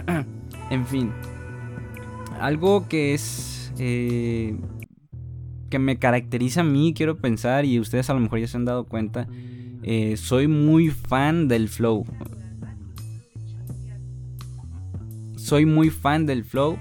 en 0.70 0.86
fin. 0.86 1.12
Algo 2.40 2.88
que 2.90 3.14
es... 3.14 3.72
eh, 3.80 4.58
que 5.70 5.80
me 5.80 5.98
caracteriza 5.98 6.62
a 6.62 6.64
mí, 6.64 6.94
quiero 6.96 7.18
pensar, 7.18 7.66
y 7.66 7.80
ustedes 7.80 8.10
a 8.10 8.14
lo 8.14 8.20
mejor 8.20 8.40
ya 8.40 8.48
se 8.48 8.58
han 8.58 8.66
dado 8.66 8.86
cuenta, 8.86 9.28
Eh, 9.88 10.18
soy 10.18 10.48
muy 10.48 10.90
fan 10.90 11.48
del 11.48 11.70
flow. 11.70 12.06
Soy 15.36 15.66
muy 15.68 15.92
fan 15.92 16.26
del 16.26 16.44
flow. 16.44 16.78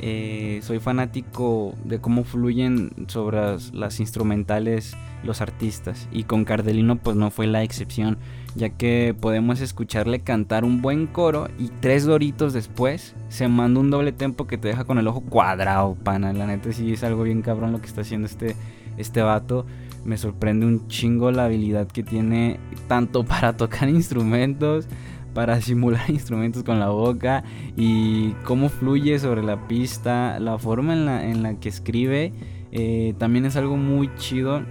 Eh, 0.00 0.58
soy 0.62 0.80
fanático 0.80 1.74
de 1.84 2.00
cómo 2.00 2.24
fluyen 2.24 2.90
sobre 3.06 3.38
las 3.72 4.00
instrumentales 4.00 4.96
los 5.24 5.40
artistas. 5.40 6.08
Y 6.12 6.24
con 6.24 6.44
Cardelino 6.44 6.96
pues 6.96 7.16
no 7.16 7.30
fue 7.30 7.46
la 7.46 7.62
excepción. 7.62 8.18
Ya 8.56 8.70
que 8.70 9.14
podemos 9.18 9.60
escucharle 9.60 10.20
cantar 10.20 10.64
un 10.64 10.82
buen 10.82 11.06
coro 11.06 11.48
y 11.58 11.68
tres 11.80 12.04
doritos 12.04 12.52
después 12.52 13.14
se 13.28 13.46
manda 13.46 13.78
un 13.78 13.90
doble 13.90 14.12
tempo 14.12 14.46
que 14.46 14.58
te 14.58 14.68
deja 14.68 14.84
con 14.84 14.98
el 14.98 15.06
ojo 15.06 15.20
cuadrado, 15.20 15.94
pana. 15.94 16.32
La 16.32 16.46
neta 16.46 16.72
sí 16.72 16.92
es 16.92 17.04
algo 17.04 17.22
bien 17.22 17.42
cabrón 17.42 17.72
lo 17.72 17.80
que 17.80 17.86
está 17.86 18.00
haciendo 18.00 18.26
este, 18.26 18.56
este 18.96 19.22
vato. 19.22 19.66
Me 20.04 20.16
sorprende 20.16 20.66
un 20.66 20.88
chingo 20.88 21.30
la 21.30 21.44
habilidad 21.44 21.86
que 21.86 22.02
tiene 22.02 22.58
tanto 22.88 23.24
para 23.24 23.56
tocar 23.56 23.88
instrumentos, 23.88 24.88
para 25.32 25.60
simular 25.60 26.02
instrumentos 26.10 26.64
con 26.64 26.80
la 26.80 26.88
boca 26.88 27.44
y 27.76 28.32
cómo 28.44 28.68
fluye 28.68 29.18
sobre 29.20 29.44
la 29.44 29.68
pista, 29.68 30.40
la 30.40 30.58
forma 30.58 30.92
en 30.92 31.06
la, 31.06 31.24
en 31.28 31.42
la 31.44 31.54
que 31.54 31.68
escribe. 31.68 32.32
Eh, 32.72 33.14
también 33.18 33.44
es 33.46 33.56
algo 33.56 33.76
muy 33.76 34.14
chido 34.16 34.62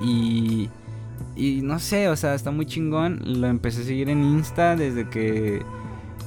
y, 0.00 0.68
y 1.34 1.60
no 1.62 1.78
sé, 1.78 2.08
o 2.08 2.16
sea, 2.16 2.34
está 2.34 2.50
muy 2.50 2.66
chingón. 2.66 3.20
Lo 3.24 3.46
empecé 3.46 3.82
a 3.82 3.84
seguir 3.84 4.08
en 4.08 4.22
Insta 4.22 4.76
desde 4.76 5.08
que 5.08 5.62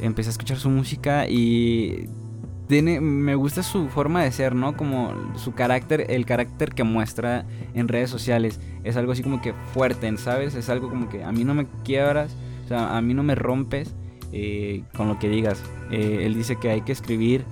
empecé 0.02 0.30
a 0.30 0.32
escuchar 0.32 0.58
su 0.58 0.70
música 0.70 1.28
y 1.28 2.08
tiene, 2.68 3.02
me 3.02 3.34
gusta 3.34 3.64
su 3.64 3.90
forma 3.90 4.24
de 4.24 4.32
ser, 4.32 4.54
¿no? 4.54 4.78
Como 4.78 5.12
su 5.36 5.54
carácter, 5.54 6.06
el 6.10 6.26
carácter 6.28 6.70
que 6.70 6.84
muestra 6.84 7.46
en 7.74 7.88
redes 7.88 8.12
sociales. 8.12 8.60
Es 8.84 8.96
algo 8.96 9.12
así 9.12 9.24
como 9.24 9.42
que 9.42 9.54
fuerte, 9.74 10.16
¿sabes? 10.18 10.54
Es 10.54 10.70
algo 10.70 10.90
como 10.90 11.10
que 11.10 11.24
a 11.24 11.32
mí 11.32 11.44
no 11.44 11.56
me 11.56 11.66
quiebras, 11.84 12.36
o 12.66 12.68
sea, 12.68 12.96
a 12.96 13.02
mí 13.02 13.16
no 13.16 13.24
me 13.24 13.34
rompes 13.34 13.96
eh, 14.32 14.84
con 14.96 15.08
lo 15.08 15.18
que 15.18 15.30
digas. 15.30 15.64
Eh, 15.90 16.22
él 16.26 16.36
dice 16.36 16.58
que 16.58 16.70
hay 16.70 16.82
que 16.82 16.92
escribir 16.92 17.44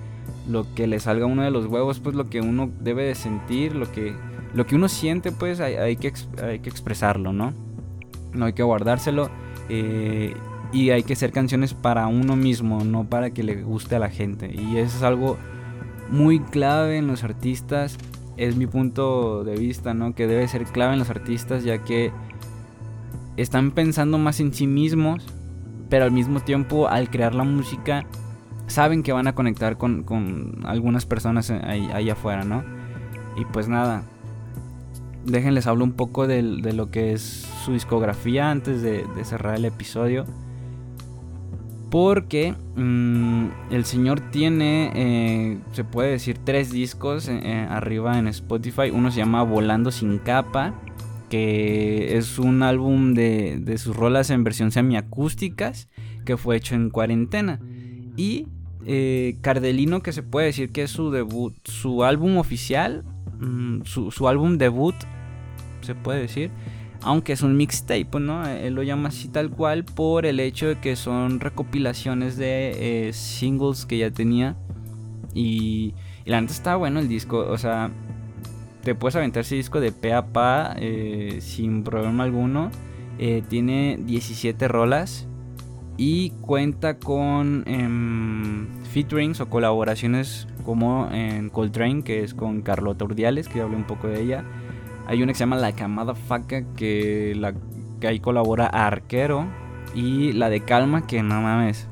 lo 0.48 0.72
que 0.74 0.86
le 0.86 1.00
salga 1.00 1.24
a 1.24 1.26
uno 1.26 1.42
de 1.42 1.50
los 1.50 1.66
huevos, 1.66 1.98
pues 1.98 2.14
lo 2.14 2.30
que 2.30 2.40
uno 2.40 2.70
debe 2.80 3.02
de 3.02 3.16
sentir, 3.16 3.74
lo 3.74 3.90
que 3.90 4.14
lo 4.54 4.66
que 4.66 4.74
uno 4.74 4.88
siente, 4.88 5.32
pues 5.32 5.60
hay, 5.60 5.96
que, 5.96 6.12
hay 6.42 6.60
que 6.60 6.70
expresarlo, 6.70 7.32
¿no? 7.32 7.52
No 8.32 8.46
hay 8.46 8.52
que 8.52 8.62
guardárselo. 8.62 9.30
Eh, 9.68 10.34
y 10.72 10.90
hay 10.90 11.02
que 11.02 11.14
hacer 11.14 11.32
canciones 11.32 11.74
para 11.74 12.06
uno 12.06 12.36
mismo, 12.36 12.84
no 12.84 13.04
para 13.04 13.30
que 13.30 13.42
le 13.42 13.62
guste 13.62 13.96
a 13.96 13.98
la 13.98 14.10
gente. 14.10 14.54
Y 14.54 14.76
eso 14.76 14.98
es 14.98 15.02
algo 15.02 15.38
muy 16.10 16.40
clave 16.40 16.98
en 16.98 17.06
los 17.06 17.24
artistas. 17.24 17.96
Es 18.36 18.56
mi 18.56 18.66
punto 18.66 19.44
de 19.44 19.56
vista, 19.56 19.94
¿no? 19.94 20.14
Que 20.14 20.26
debe 20.26 20.46
ser 20.46 20.64
clave 20.64 20.92
en 20.92 20.98
los 20.98 21.10
artistas, 21.10 21.64
ya 21.64 21.78
que 21.78 22.12
están 23.36 23.70
pensando 23.70 24.18
más 24.18 24.40
en 24.40 24.52
sí 24.52 24.66
mismos, 24.66 25.24
pero 25.88 26.04
al 26.04 26.12
mismo 26.12 26.40
tiempo, 26.40 26.88
al 26.88 27.08
crear 27.10 27.34
la 27.34 27.44
música, 27.44 28.04
saben 28.66 29.02
que 29.02 29.12
van 29.12 29.26
a 29.26 29.34
conectar 29.34 29.78
con, 29.78 30.02
con 30.02 30.64
algunas 30.66 31.06
personas 31.06 31.50
ahí, 31.50 31.88
ahí 31.92 32.10
afuera, 32.10 32.44
¿no? 32.44 32.62
Y 33.36 33.44
pues 33.46 33.68
nada, 33.68 34.02
déjenles 35.24 35.66
hablo 35.66 35.84
un 35.84 35.92
poco 35.92 36.26
de, 36.26 36.42
lo 36.42 36.90
que 36.90 37.12
es 37.12 37.46
su 37.64 37.72
discografía 37.72 38.50
antes 38.50 38.82
de, 38.82 39.04
cerrar 39.24 39.56
el 39.56 39.64
episodio. 39.64 40.24
Porque 41.90 42.54
mm, 42.76 43.46
el 43.70 43.84
señor 43.86 44.20
tiene, 44.30 44.92
eh, 44.94 45.58
se 45.72 45.84
puede 45.84 46.10
decir, 46.10 46.36
tres 46.44 46.70
discos 46.70 47.28
eh, 47.28 47.40
eh, 47.42 47.66
arriba 47.70 48.18
en 48.18 48.28
Spotify. 48.28 48.90
Uno 48.92 49.10
se 49.10 49.18
llama 49.18 49.42
Volando 49.42 49.90
sin 49.90 50.18
capa, 50.18 50.74
que 51.30 52.18
es 52.18 52.38
un 52.38 52.62
álbum 52.62 53.14
de, 53.14 53.58
de 53.58 53.78
sus 53.78 53.96
rolas 53.96 54.28
en 54.28 54.44
versión 54.44 54.70
semiacústicas, 54.70 55.88
que 56.26 56.36
fue 56.36 56.56
hecho 56.56 56.74
en 56.74 56.90
cuarentena. 56.90 57.58
Y 58.16 58.48
Cardelino, 59.40 60.00
que 60.02 60.12
se 60.12 60.22
puede 60.22 60.46
decir 60.46 60.70
que 60.70 60.82
es 60.82 60.90
su 60.90 61.10
debut, 61.10 61.54
su 61.64 62.04
álbum 62.04 62.38
oficial, 62.38 63.04
mm, 63.40 63.82
su, 63.84 64.10
su 64.10 64.28
álbum 64.28 64.58
debut 64.58 64.94
se 65.80 65.94
puede 65.94 66.20
decir. 66.20 66.50
Aunque 67.00 67.32
es 67.32 67.42
un 67.42 67.56
mixtape, 67.56 68.18
¿no? 68.18 68.46
Él 68.46 68.74
lo 68.74 68.82
llama 68.82 69.10
así 69.10 69.28
tal 69.28 69.50
cual 69.50 69.84
por 69.84 70.26
el 70.26 70.40
hecho 70.40 70.66
de 70.66 70.80
que 70.80 70.96
son 70.96 71.38
recopilaciones 71.38 72.36
de 72.36 73.08
eh, 73.08 73.12
singles 73.12 73.86
que 73.86 73.98
ya 73.98 74.10
tenía. 74.10 74.56
Y, 75.32 75.94
la 76.24 76.40
neta 76.40 76.52
está 76.52 76.76
bueno 76.76 77.00
el 77.00 77.08
disco, 77.08 77.38
o 77.38 77.56
sea, 77.56 77.90
te 78.82 78.94
puedes 78.94 79.16
aventar 79.16 79.42
ese 79.42 79.54
disco 79.54 79.80
de 79.80 79.92
pe 79.92 80.12
a 80.12 80.26
pa 80.26 80.74
eh, 80.76 81.38
sin 81.40 81.84
problema 81.84 82.24
alguno. 82.24 82.70
Eh, 83.18 83.42
tiene 83.48 83.98
17 84.04 84.68
rolas 84.68 85.27
y 85.98 86.30
cuenta 86.40 86.98
con 86.98 87.64
em, 87.66 88.68
featurings 88.84 89.40
o 89.40 89.50
colaboraciones 89.50 90.46
como 90.64 91.08
en 91.10 91.50
Coltrane, 91.50 92.04
que 92.04 92.22
es 92.22 92.34
con 92.34 92.62
Carlota 92.62 93.04
Urdiales, 93.04 93.48
que 93.48 93.60
hablé 93.60 93.76
un 93.76 93.84
poco 93.84 94.06
de 94.06 94.22
ella. 94.22 94.44
Hay 95.08 95.22
una 95.22 95.32
que 95.32 95.38
se 95.38 95.40
llama 95.40 95.56
La 95.56 95.72
Camada 95.72 96.14
Faca, 96.14 96.62
que, 96.74 97.34
la, 97.36 97.52
que 98.00 98.06
ahí 98.06 98.20
colabora 98.20 98.66
Arquero. 98.66 99.46
Y 99.94 100.32
la 100.32 100.50
de 100.50 100.60
Calma, 100.60 101.06
que 101.06 101.22
no 101.22 101.40
mames. 101.40 101.88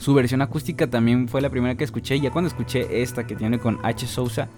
Su 0.00 0.14
versión 0.14 0.42
acústica 0.42 0.88
también 0.88 1.28
fue 1.28 1.40
la 1.40 1.50
primera 1.50 1.76
que 1.76 1.84
escuché. 1.84 2.18
Ya 2.18 2.32
cuando 2.32 2.48
escuché 2.48 3.02
esta 3.02 3.26
que 3.26 3.36
tiene 3.36 3.58
con 3.58 3.78
H. 3.84 4.06
Sousa, 4.06 4.48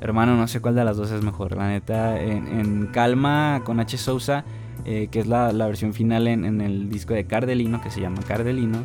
hermano, 0.00 0.36
no 0.36 0.48
sé 0.48 0.60
cuál 0.60 0.74
de 0.74 0.84
las 0.84 0.98
dos 0.98 1.10
es 1.12 1.22
mejor. 1.22 1.56
La 1.56 1.68
neta, 1.68 2.20
en, 2.20 2.88
Calma 2.88 3.62
con 3.64 3.80
H. 3.80 3.96
Sousa, 3.96 4.44
eh, 4.84 5.08
que 5.10 5.20
es 5.20 5.26
la, 5.26 5.52
versión 5.52 5.94
final 5.94 6.26
en, 6.28 6.60
el 6.60 6.88
disco 6.88 7.14
de 7.14 7.24
Cardelino, 7.24 7.80
que 7.80 7.90
se 7.90 8.00
llama 8.00 8.22
Cardelino, 8.26 8.78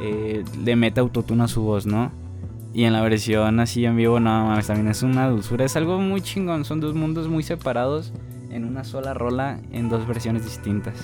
eh, 0.00 0.44
le 0.64 0.76
mete 0.76 1.00
autotune 1.00 1.44
a 1.44 1.48
su 1.48 1.62
voz, 1.62 1.86
¿no? 1.86 2.10
Y 2.72 2.84
en 2.84 2.92
la 2.92 3.02
versión 3.02 3.58
así 3.58 3.84
en 3.84 3.96
vivo, 3.96 4.20
no 4.20 4.46
mames, 4.46 4.68
también 4.68 4.88
es 4.88 5.02
una 5.02 5.28
dulzura. 5.28 5.64
Es 5.64 5.76
algo 5.76 5.98
muy 5.98 6.20
chingón. 6.20 6.64
Son 6.64 6.80
dos 6.80 6.94
mundos 6.94 7.28
muy 7.28 7.42
separados 7.42 8.12
en 8.50 8.64
una 8.64 8.84
sola 8.84 9.12
rola 9.12 9.60
en 9.72 9.88
dos 9.88 10.06
versiones 10.06 10.44
distintas. 10.44 10.94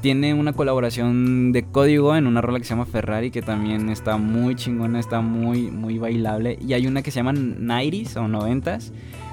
Tiene 0.00 0.34
una 0.34 0.52
colaboración 0.52 1.52
de 1.52 1.64
código 1.64 2.14
en 2.16 2.26
una 2.26 2.40
rola 2.40 2.58
que 2.58 2.64
se 2.64 2.70
llama 2.70 2.86
Ferrari, 2.86 3.30
que 3.30 3.42
también 3.42 3.88
está 3.88 4.16
muy 4.16 4.54
chingona, 4.54 5.00
está 5.00 5.20
muy, 5.20 5.70
muy 5.70 5.98
bailable. 5.98 6.58
Y 6.60 6.72
hay 6.74 6.86
una 6.86 7.02
que 7.02 7.10
se 7.10 7.16
llama 7.16 7.32
90 7.32 8.20
o 8.20 8.28
90 8.28 8.78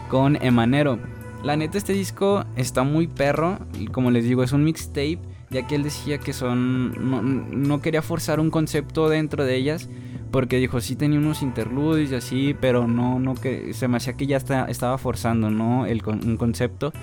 con 0.09 0.37
Emanero. 0.41 0.99
La 1.43 1.55
neta, 1.55 1.77
este 1.77 1.93
disco 1.93 2.45
está 2.55 2.83
muy 2.83 3.07
perro. 3.07 3.59
Como 3.91 4.11
les 4.11 4.25
digo, 4.25 4.43
es 4.43 4.51
un 4.51 4.63
mixtape, 4.63 5.19
ya 5.49 5.65
que 5.67 5.75
él 5.75 5.83
decía 5.83 6.19
que 6.19 6.33
son. 6.33 7.63
No, 7.63 7.81
quería 7.81 8.01
forzar 8.01 8.39
un 8.39 8.51
concepto 8.51 9.09
dentro 9.09 9.43
de 9.43 9.55
ellas 9.55 9.89
porque 10.31 10.57
dijo, 10.57 10.79
sí 10.79 10.95
tenía 10.95 11.19
unos 11.19 11.41
interludios 11.41 12.11
y 12.11 12.15
así, 12.15 12.55
pero 12.59 12.87
no, 12.87 13.19
no 13.19 13.35
que 13.35 13.73
se 13.73 13.89
me 13.89 13.97
hacía 13.97 14.13
que 14.13 14.27
ya 14.27 14.37
está, 14.37 14.65
estaba 14.65 14.97
forzando, 14.97 15.49
¿no? 15.49 15.85
El, 15.85 16.01
un 16.05 16.37
concepto 16.37 16.93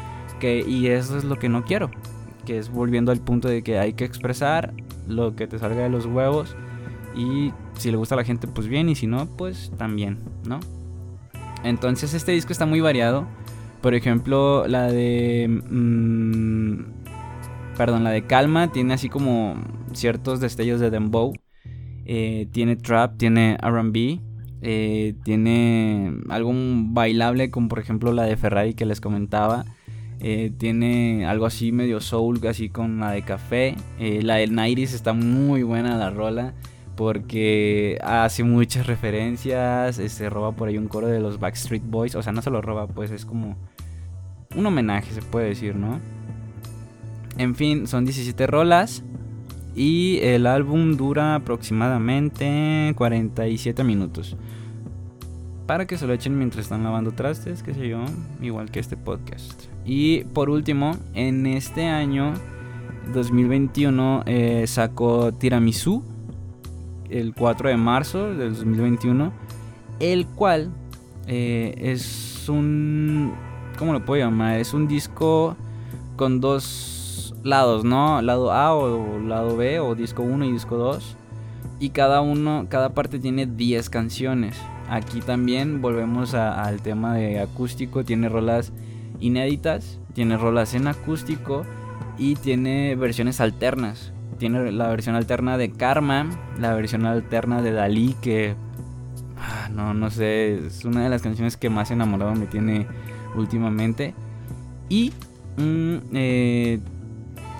que, 0.40 0.60
y 0.66 0.86
eso 0.86 1.18
es 1.18 1.24
lo 1.24 1.38
que 1.38 1.50
no 1.50 1.64
quiero, 1.64 1.90
que 2.46 2.56
es 2.56 2.70
volviendo 2.70 3.12
al 3.12 3.20
punto 3.20 3.48
de 3.48 3.62
que 3.62 3.78
hay 3.78 3.92
que 3.92 4.06
expresar 4.06 4.72
lo 5.06 5.36
que 5.36 5.46
te 5.46 5.58
salga 5.58 5.82
de 5.82 5.90
los 5.90 6.06
huevos 6.06 6.56
y 7.14 7.52
si 7.76 7.90
le 7.90 7.96
gusta 7.96 8.14
a 8.14 8.18
la 8.18 8.24
gente, 8.24 8.46
pues 8.46 8.66
bien, 8.66 8.88
y 8.88 8.94
si 8.94 9.06
no, 9.06 9.26
pues 9.26 9.72
también, 9.76 10.18
¿no? 10.46 10.60
Entonces 11.64 12.14
este 12.14 12.32
disco 12.32 12.52
está 12.52 12.66
muy 12.66 12.80
variado. 12.80 13.26
Por 13.80 13.94
ejemplo, 13.94 14.66
la 14.66 14.90
de... 14.90 15.46
Mmm, 15.48 16.82
perdón, 17.76 18.04
la 18.04 18.10
de 18.10 18.22
Calma 18.22 18.72
tiene 18.72 18.94
así 18.94 19.08
como 19.08 19.56
ciertos 19.92 20.40
destellos 20.40 20.80
de 20.80 20.90
Dembow 20.90 21.32
eh, 22.10 22.48
tiene 22.52 22.74
trap, 22.74 23.18
tiene 23.18 23.58
RB, 23.60 24.20
eh, 24.62 25.14
tiene 25.24 26.14
algo 26.30 26.54
bailable 26.54 27.50
como 27.50 27.68
por 27.68 27.80
ejemplo 27.80 28.14
la 28.14 28.22
de 28.22 28.38
Ferrari 28.38 28.72
que 28.72 28.86
les 28.86 29.02
comentaba. 29.02 29.66
Eh, 30.20 30.50
tiene 30.56 31.26
algo 31.26 31.44
así 31.44 31.70
medio 31.70 32.00
soul, 32.00 32.40
así 32.48 32.70
con 32.70 32.98
la 32.98 33.12
de 33.12 33.22
café. 33.22 33.76
la 33.98 34.36
del 34.36 34.54
Nairis 34.54 34.94
está 34.94 35.12
muy 35.12 35.62
buena 35.62 35.98
la 35.98 36.08
rola 36.08 36.54
porque 36.98 37.96
hace 38.02 38.42
muchas 38.42 38.88
referencias. 38.88 40.00
Este, 40.00 40.28
roba 40.28 40.50
por 40.50 40.66
ahí 40.66 40.76
un 40.76 40.88
coro 40.88 41.06
de 41.06 41.20
los 41.20 41.38
Backstreet 41.38 41.84
Boys. 41.86 42.16
O 42.16 42.22
sea, 42.24 42.32
no 42.32 42.42
se 42.42 42.50
lo 42.50 42.60
roba, 42.60 42.88
pues 42.88 43.12
es 43.12 43.24
como 43.24 43.56
un 44.56 44.66
homenaje, 44.66 45.12
se 45.12 45.22
puede 45.22 45.46
decir, 45.46 45.76
¿no? 45.76 46.00
En 47.36 47.54
fin, 47.54 47.86
son 47.86 48.04
17 48.04 48.48
rolas. 48.48 49.04
Y 49.76 50.18
el 50.22 50.44
álbum 50.44 50.96
dura 50.96 51.36
aproximadamente 51.36 52.92
47 52.96 53.84
minutos. 53.84 54.36
Para 55.68 55.86
que 55.86 55.98
se 55.98 56.06
lo 56.08 56.14
echen 56.14 56.36
mientras 56.36 56.64
están 56.64 56.82
lavando 56.82 57.12
trastes, 57.12 57.62
qué 57.62 57.74
sé 57.74 57.86
yo, 57.86 58.04
igual 58.42 58.72
que 58.72 58.80
este 58.80 58.96
podcast. 58.96 59.66
Y 59.84 60.24
por 60.24 60.50
último, 60.50 60.96
en 61.14 61.46
este 61.46 61.86
año 61.86 62.34
2021 63.12 64.24
eh, 64.26 64.64
sacó 64.66 65.30
Tiramisu 65.32 66.17
el 67.10 67.34
4 67.34 67.68
de 67.70 67.76
marzo 67.76 68.34
del 68.34 68.54
2021, 68.54 69.32
el 70.00 70.26
cual 70.26 70.70
eh, 71.26 71.74
es 71.78 72.48
un... 72.48 73.34
¿Cómo 73.78 73.92
lo 73.92 74.04
puedo 74.04 74.22
llamar? 74.22 74.58
Es 74.58 74.74
un 74.74 74.88
disco 74.88 75.56
con 76.16 76.40
dos 76.40 77.34
lados, 77.44 77.84
¿no? 77.84 78.20
Lado 78.22 78.52
A 78.52 78.74
o 78.74 79.18
lado 79.20 79.56
B 79.56 79.80
o 79.80 79.94
disco 79.94 80.22
1 80.22 80.44
y 80.46 80.52
disco 80.52 80.76
2. 80.76 81.16
Y 81.80 81.90
cada 81.90 82.20
uno, 82.20 82.66
cada 82.68 82.90
parte 82.90 83.18
tiene 83.18 83.46
10 83.46 83.88
canciones. 83.90 84.56
Aquí 84.88 85.20
también 85.20 85.80
volvemos 85.80 86.34
al 86.34 86.80
tema 86.82 87.14
de 87.14 87.40
acústico. 87.40 88.04
Tiene 88.04 88.28
rolas 88.28 88.72
inéditas, 89.20 90.00
tiene 90.14 90.36
rolas 90.36 90.74
en 90.74 90.88
acústico 90.88 91.64
y 92.18 92.34
tiene 92.34 92.96
versiones 92.96 93.40
alternas. 93.40 94.12
Tiene 94.38 94.72
la 94.72 94.88
versión 94.88 95.16
alterna 95.16 95.58
de 95.58 95.70
Karma, 95.70 96.28
la 96.58 96.74
versión 96.74 97.06
alterna 97.06 97.60
de 97.60 97.72
Dalí, 97.72 98.14
que 98.20 98.54
ah, 99.36 99.68
no, 99.72 99.94
no 99.94 100.10
sé, 100.10 100.66
es 100.66 100.84
una 100.84 101.02
de 101.02 101.08
las 101.08 101.22
canciones 101.22 101.56
que 101.56 101.70
más 101.70 101.90
enamorado 101.90 102.34
me 102.34 102.46
tiene 102.46 102.86
últimamente. 103.34 104.14
Y 104.88 105.12
mm, 105.56 105.96
eh, 106.14 106.80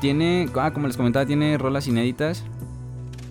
tiene, 0.00 0.48
ah, 0.56 0.72
como 0.72 0.86
les 0.86 0.96
comentaba, 0.96 1.26
tiene 1.26 1.58
rolas 1.58 1.88
inéditas. 1.88 2.44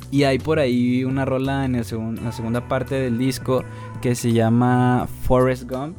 Y 0.09 0.23
hay 0.23 0.39
por 0.39 0.59
ahí 0.59 1.03
una 1.03 1.25
rola 1.25 1.65
en, 1.65 1.73
la 1.73 1.83
segunda 1.83 2.67
parte 2.67 2.95
del 2.95 3.17
disco 3.17 3.63
que 4.01 4.15
se 4.15 4.31
llama 4.31 5.07
Forest 5.23 5.69
Gump. 5.69 5.97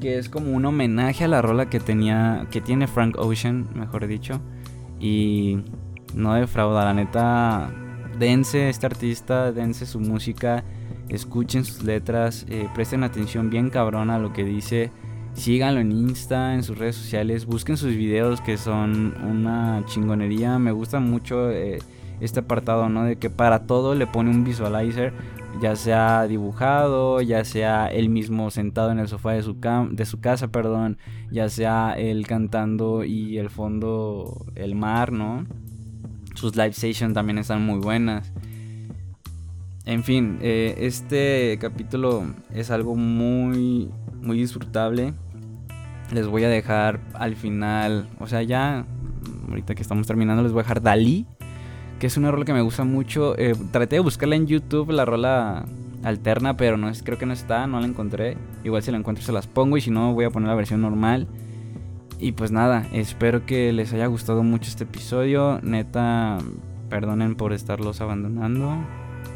Que 0.00 0.18
es 0.18 0.28
como 0.28 0.52
un 0.52 0.64
homenaje 0.64 1.24
a 1.24 1.28
la 1.28 1.42
rola 1.42 1.68
que 1.68 1.80
tenía. 1.80 2.46
que 2.50 2.60
tiene 2.60 2.86
Frank 2.86 3.16
Ocean, 3.18 3.68
mejor 3.74 4.06
dicho. 4.06 4.40
Y 5.00 5.58
no 6.14 6.34
defrauda, 6.34 6.84
la 6.84 6.94
neta. 6.94 7.70
Dense 8.18 8.68
este 8.68 8.86
artista, 8.86 9.52
dense 9.52 9.86
su 9.86 10.00
música, 10.00 10.64
escuchen 11.08 11.64
sus 11.64 11.84
letras, 11.84 12.46
eh, 12.48 12.68
presten 12.74 13.04
atención 13.04 13.48
bien 13.50 13.70
cabrón 13.70 14.10
a 14.10 14.18
lo 14.18 14.32
que 14.32 14.44
dice. 14.44 14.90
Síganlo 15.34 15.80
en 15.80 15.92
Insta, 15.92 16.54
en 16.54 16.64
sus 16.64 16.78
redes 16.78 16.96
sociales, 16.96 17.46
busquen 17.46 17.76
sus 17.76 17.94
videos 17.94 18.40
que 18.40 18.56
son 18.56 19.14
una 19.24 19.84
chingonería. 19.86 20.58
Me 20.58 20.72
gusta 20.72 20.98
mucho 20.98 21.50
eh, 21.50 21.78
este 22.20 22.40
apartado, 22.40 22.88
¿no? 22.88 23.04
De 23.04 23.16
que 23.16 23.30
para 23.30 23.66
todo 23.66 23.94
le 23.94 24.08
pone 24.08 24.30
un 24.30 24.42
visualizer, 24.42 25.12
ya 25.60 25.76
sea 25.76 26.26
dibujado, 26.26 27.20
ya 27.20 27.44
sea 27.44 27.86
él 27.86 28.08
mismo 28.08 28.50
sentado 28.50 28.90
en 28.90 28.98
el 28.98 29.08
sofá 29.08 29.32
de 29.32 29.42
su, 29.42 29.56
de 29.90 30.04
su 30.04 30.20
casa, 30.20 30.48
perdón, 30.48 30.98
ya 31.30 31.48
sea 31.48 31.94
él 31.96 32.26
cantando 32.26 33.04
y 33.04 33.38
el 33.38 33.50
fondo, 33.50 34.46
el 34.56 34.74
mar, 34.74 35.12
¿no? 35.12 35.46
Sus 36.38 36.56
live 36.56 36.72
sessions 36.72 37.14
también 37.14 37.38
están 37.38 37.64
muy 37.64 37.80
buenas. 37.80 38.32
En 39.84 40.04
fin, 40.04 40.38
eh, 40.40 40.74
este 40.78 41.58
capítulo 41.60 42.24
es 42.54 42.70
algo 42.70 42.94
muy, 42.94 43.90
muy 44.20 44.38
disfrutable 44.38 45.14
les 46.12 46.26
voy 46.26 46.44
a 46.44 46.48
dejar 46.48 47.00
al 47.14 47.36
final, 47.36 48.08
o 48.18 48.26
sea, 48.26 48.42
ya 48.42 48.86
ahorita 49.48 49.74
que 49.74 49.82
estamos 49.82 50.06
terminando, 50.06 50.42
les 50.42 50.52
voy 50.52 50.60
a 50.60 50.62
dejar 50.62 50.82
Dalí, 50.82 51.26
que 51.98 52.06
es 52.06 52.16
una 52.16 52.30
rola 52.30 52.44
que 52.44 52.52
me 52.52 52.62
gusta 52.62 52.84
mucho. 52.84 53.38
Eh, 53.38 53.54
traté 53.72 53.96
de 53.96 54.00
buscarla 54.00 54.36
en 54.36 54.46
YouTube, 54.46 54.90
la 54.90 55.04
rola 55.04 55.66
alterna, 56.02 56.56
pero 56.56 56.76
no 56.76 56.88
es, 56.88 57.02
creo 57.02 57.18
que 57.18 57.26
no 57.26 57.32
está, 57.32 57.66
no 57.66 57.80
la 57.80 57.86
encontré. 57.86 58.36
Igual 58.64 58.82
si 58.82 58.90
la 58.90 58.98
encuentro 58.98 59.24
se 59.24 59.32
las 59.32 59.46
pongo 59.46 59.76
y 59.76 59.80
si 59.80 59.90
no 59.90 60.14
voy 60.14 60.24
a 60.24 60.30
poner 60.30 60.48
la 60.48 60.54
versión 60.54 60.80
normal. 60.80 61.26
Y 62.18 62.32
pues 62.32 62.50
nada, 62.50 62.86
espero 62.92 63.46
que 63.46 63.72
les 63.72 63.92
haya 63.92 64.06
gustado 64.06 64.42
mucho 64.42 64.68
este 64.68 64.84
episodio. 64.84 65.60
Neta, 65.62 66.38
perdonen 66.88 67.36
por 67.36 67.52
estarlos 67.52 68.00
abandonando. 68.00 68.76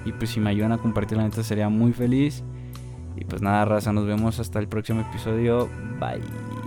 Y 0.05 0.13
pues 0.13 0.31
si 0.31 0.41
me 0.41 0.51
ayudan 0.51 0.73
a 0.73 0.79
compartir 0.79 1.19
la 1.19 1.25
neta 1.25 1.43
sería 1.43 1.69
muy 1.69 1.93
feliz. 1.93 2.43
Y 3.17 3.25
pues 3.25 3.41
nada, 3.43 3.65
raza, 3.65 3.93
nos 3.93 4.07
vemos 4.07 4.41
hasta 4.41 4.59
el 4.59 4.69
próximo 4.69 5.03
episodio. 5.03 5.69
Bye. 6.01 6.62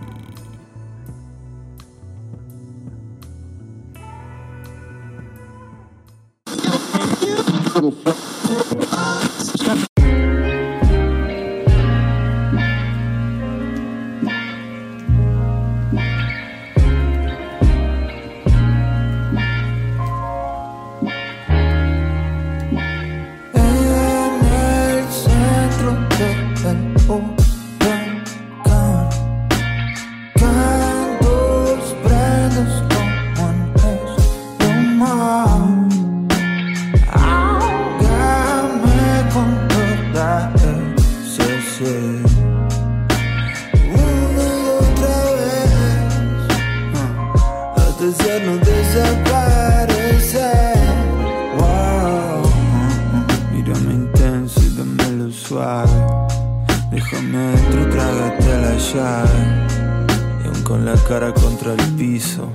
Y 58.96 60.48
aún 60.48 60.64
con 60.64 60.86
la 60.86 60.96
cara 61.10 61.34
contra 61.34 61.74
el 61.74 61.82
piso, 61.96 62.48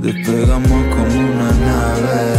despegamos 0.00 0.70
como 0.94 1.18
una 1.18 1.50
nave. 1.66 2.36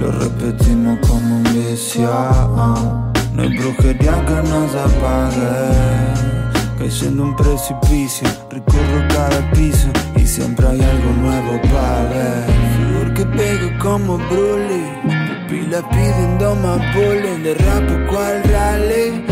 Lo 0.00 0.12
repetimos 0.12 1.00
como 1.08 1.38
un 1.38 1.42
vicio. 1.42 2.08
No 3.34 3.42
hay 3.42 3.58
brujería 3.58 4.24
que 4.26 4.48
nos 4.48 4.72
apague. 4.76 6.02
Cayendo 6.78 7.24
un 7.24 7.34
precipicio, 7.34 8.28
recorro 8.48 9.08
cada 9.08 9.50
piso 9.50 9.88
y 10.14 10.24
siempre 10.24 10.68
hay 10.68 10.80
algo 10.80 11.12
nuevo 11.20 11.60
para 11.62 12.02
ver. 12.10 12.44
Flor 12.76 13.14
que 13.14 13.26
pega 13.26 13.78
como 13.78 14.18
Broly, 14.18 14.84
pupila 15.02 15.88
pidiendo 15.90 16.54
más 16.54 16.78
polen, 16.94 17.42
cual 18.08 18.42
rally. 18.44 19.31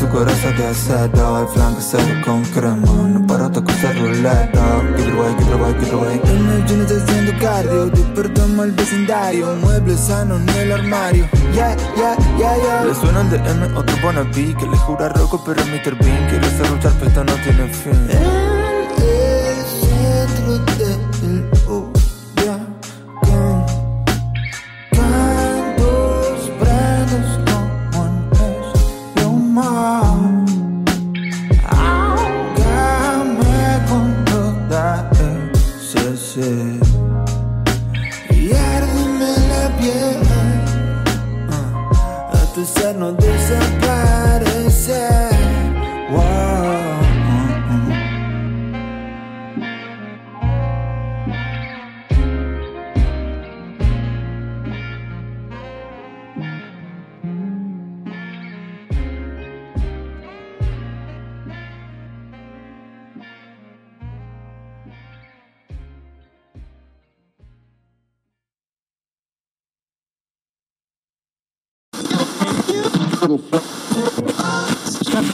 Dentro 0.00 0.24
de 0.24 0.52
de 0.52 0.66
acero 0.68 1.40
El 1.40 1.48
flan 1.48 1.82
se 1.82 1.98
con 2.24 2.44
crema 2.44 2.86
No 2.86 3.26
paro, 3.26 3.50
toco 3.50 3.68
esa 3.72 3.92
ruleta 3.94 4.80
Get 4.96 5.12
away, 5.12 5.34
get 5.38 5.52
away, 5.52 5.74
get 5.80 5.92
away. 5.92 6.20
En 6.24 6.48
el 6.50 6.64
gym 6.66 6.80
estoy 6.82 7.00
haciendo 7.00 7.32
cardio 7.40 7.86
Despertamos 7.86 8.66
el 8.66 8.72
vecindario. 8.72 9.56
Muebles 9.56 9.98
sanos 9.98 10.40
en 10.40 10.48
el 10.50 10.72
armario. 10.72 11.28
Yeah, 11.52 11.76
yeah, 11.96 12.16
yeah, 12.38 12.56
yeah. 12.56 12.84
Le 12.84 12.94
suena 12.94 13.22
el 13.22 13.30
DM, 13.30 13.76
otro 13.76 13.96
wannabe 14.04 14.54
Que 14.54 14.66
le 14.66 14.76
jura 14.76 15.08
roco 15.08 15.42
pero 15.44 15.62
Mr. 15.64 15.96
Bean. 15.98 16.28
Quiere 16.28 16.70
luchar, 16.70 16.92
pero 17.00 17.24
no 17.24 17.32
tiene 17.42 17.68
fin 17.68 18.57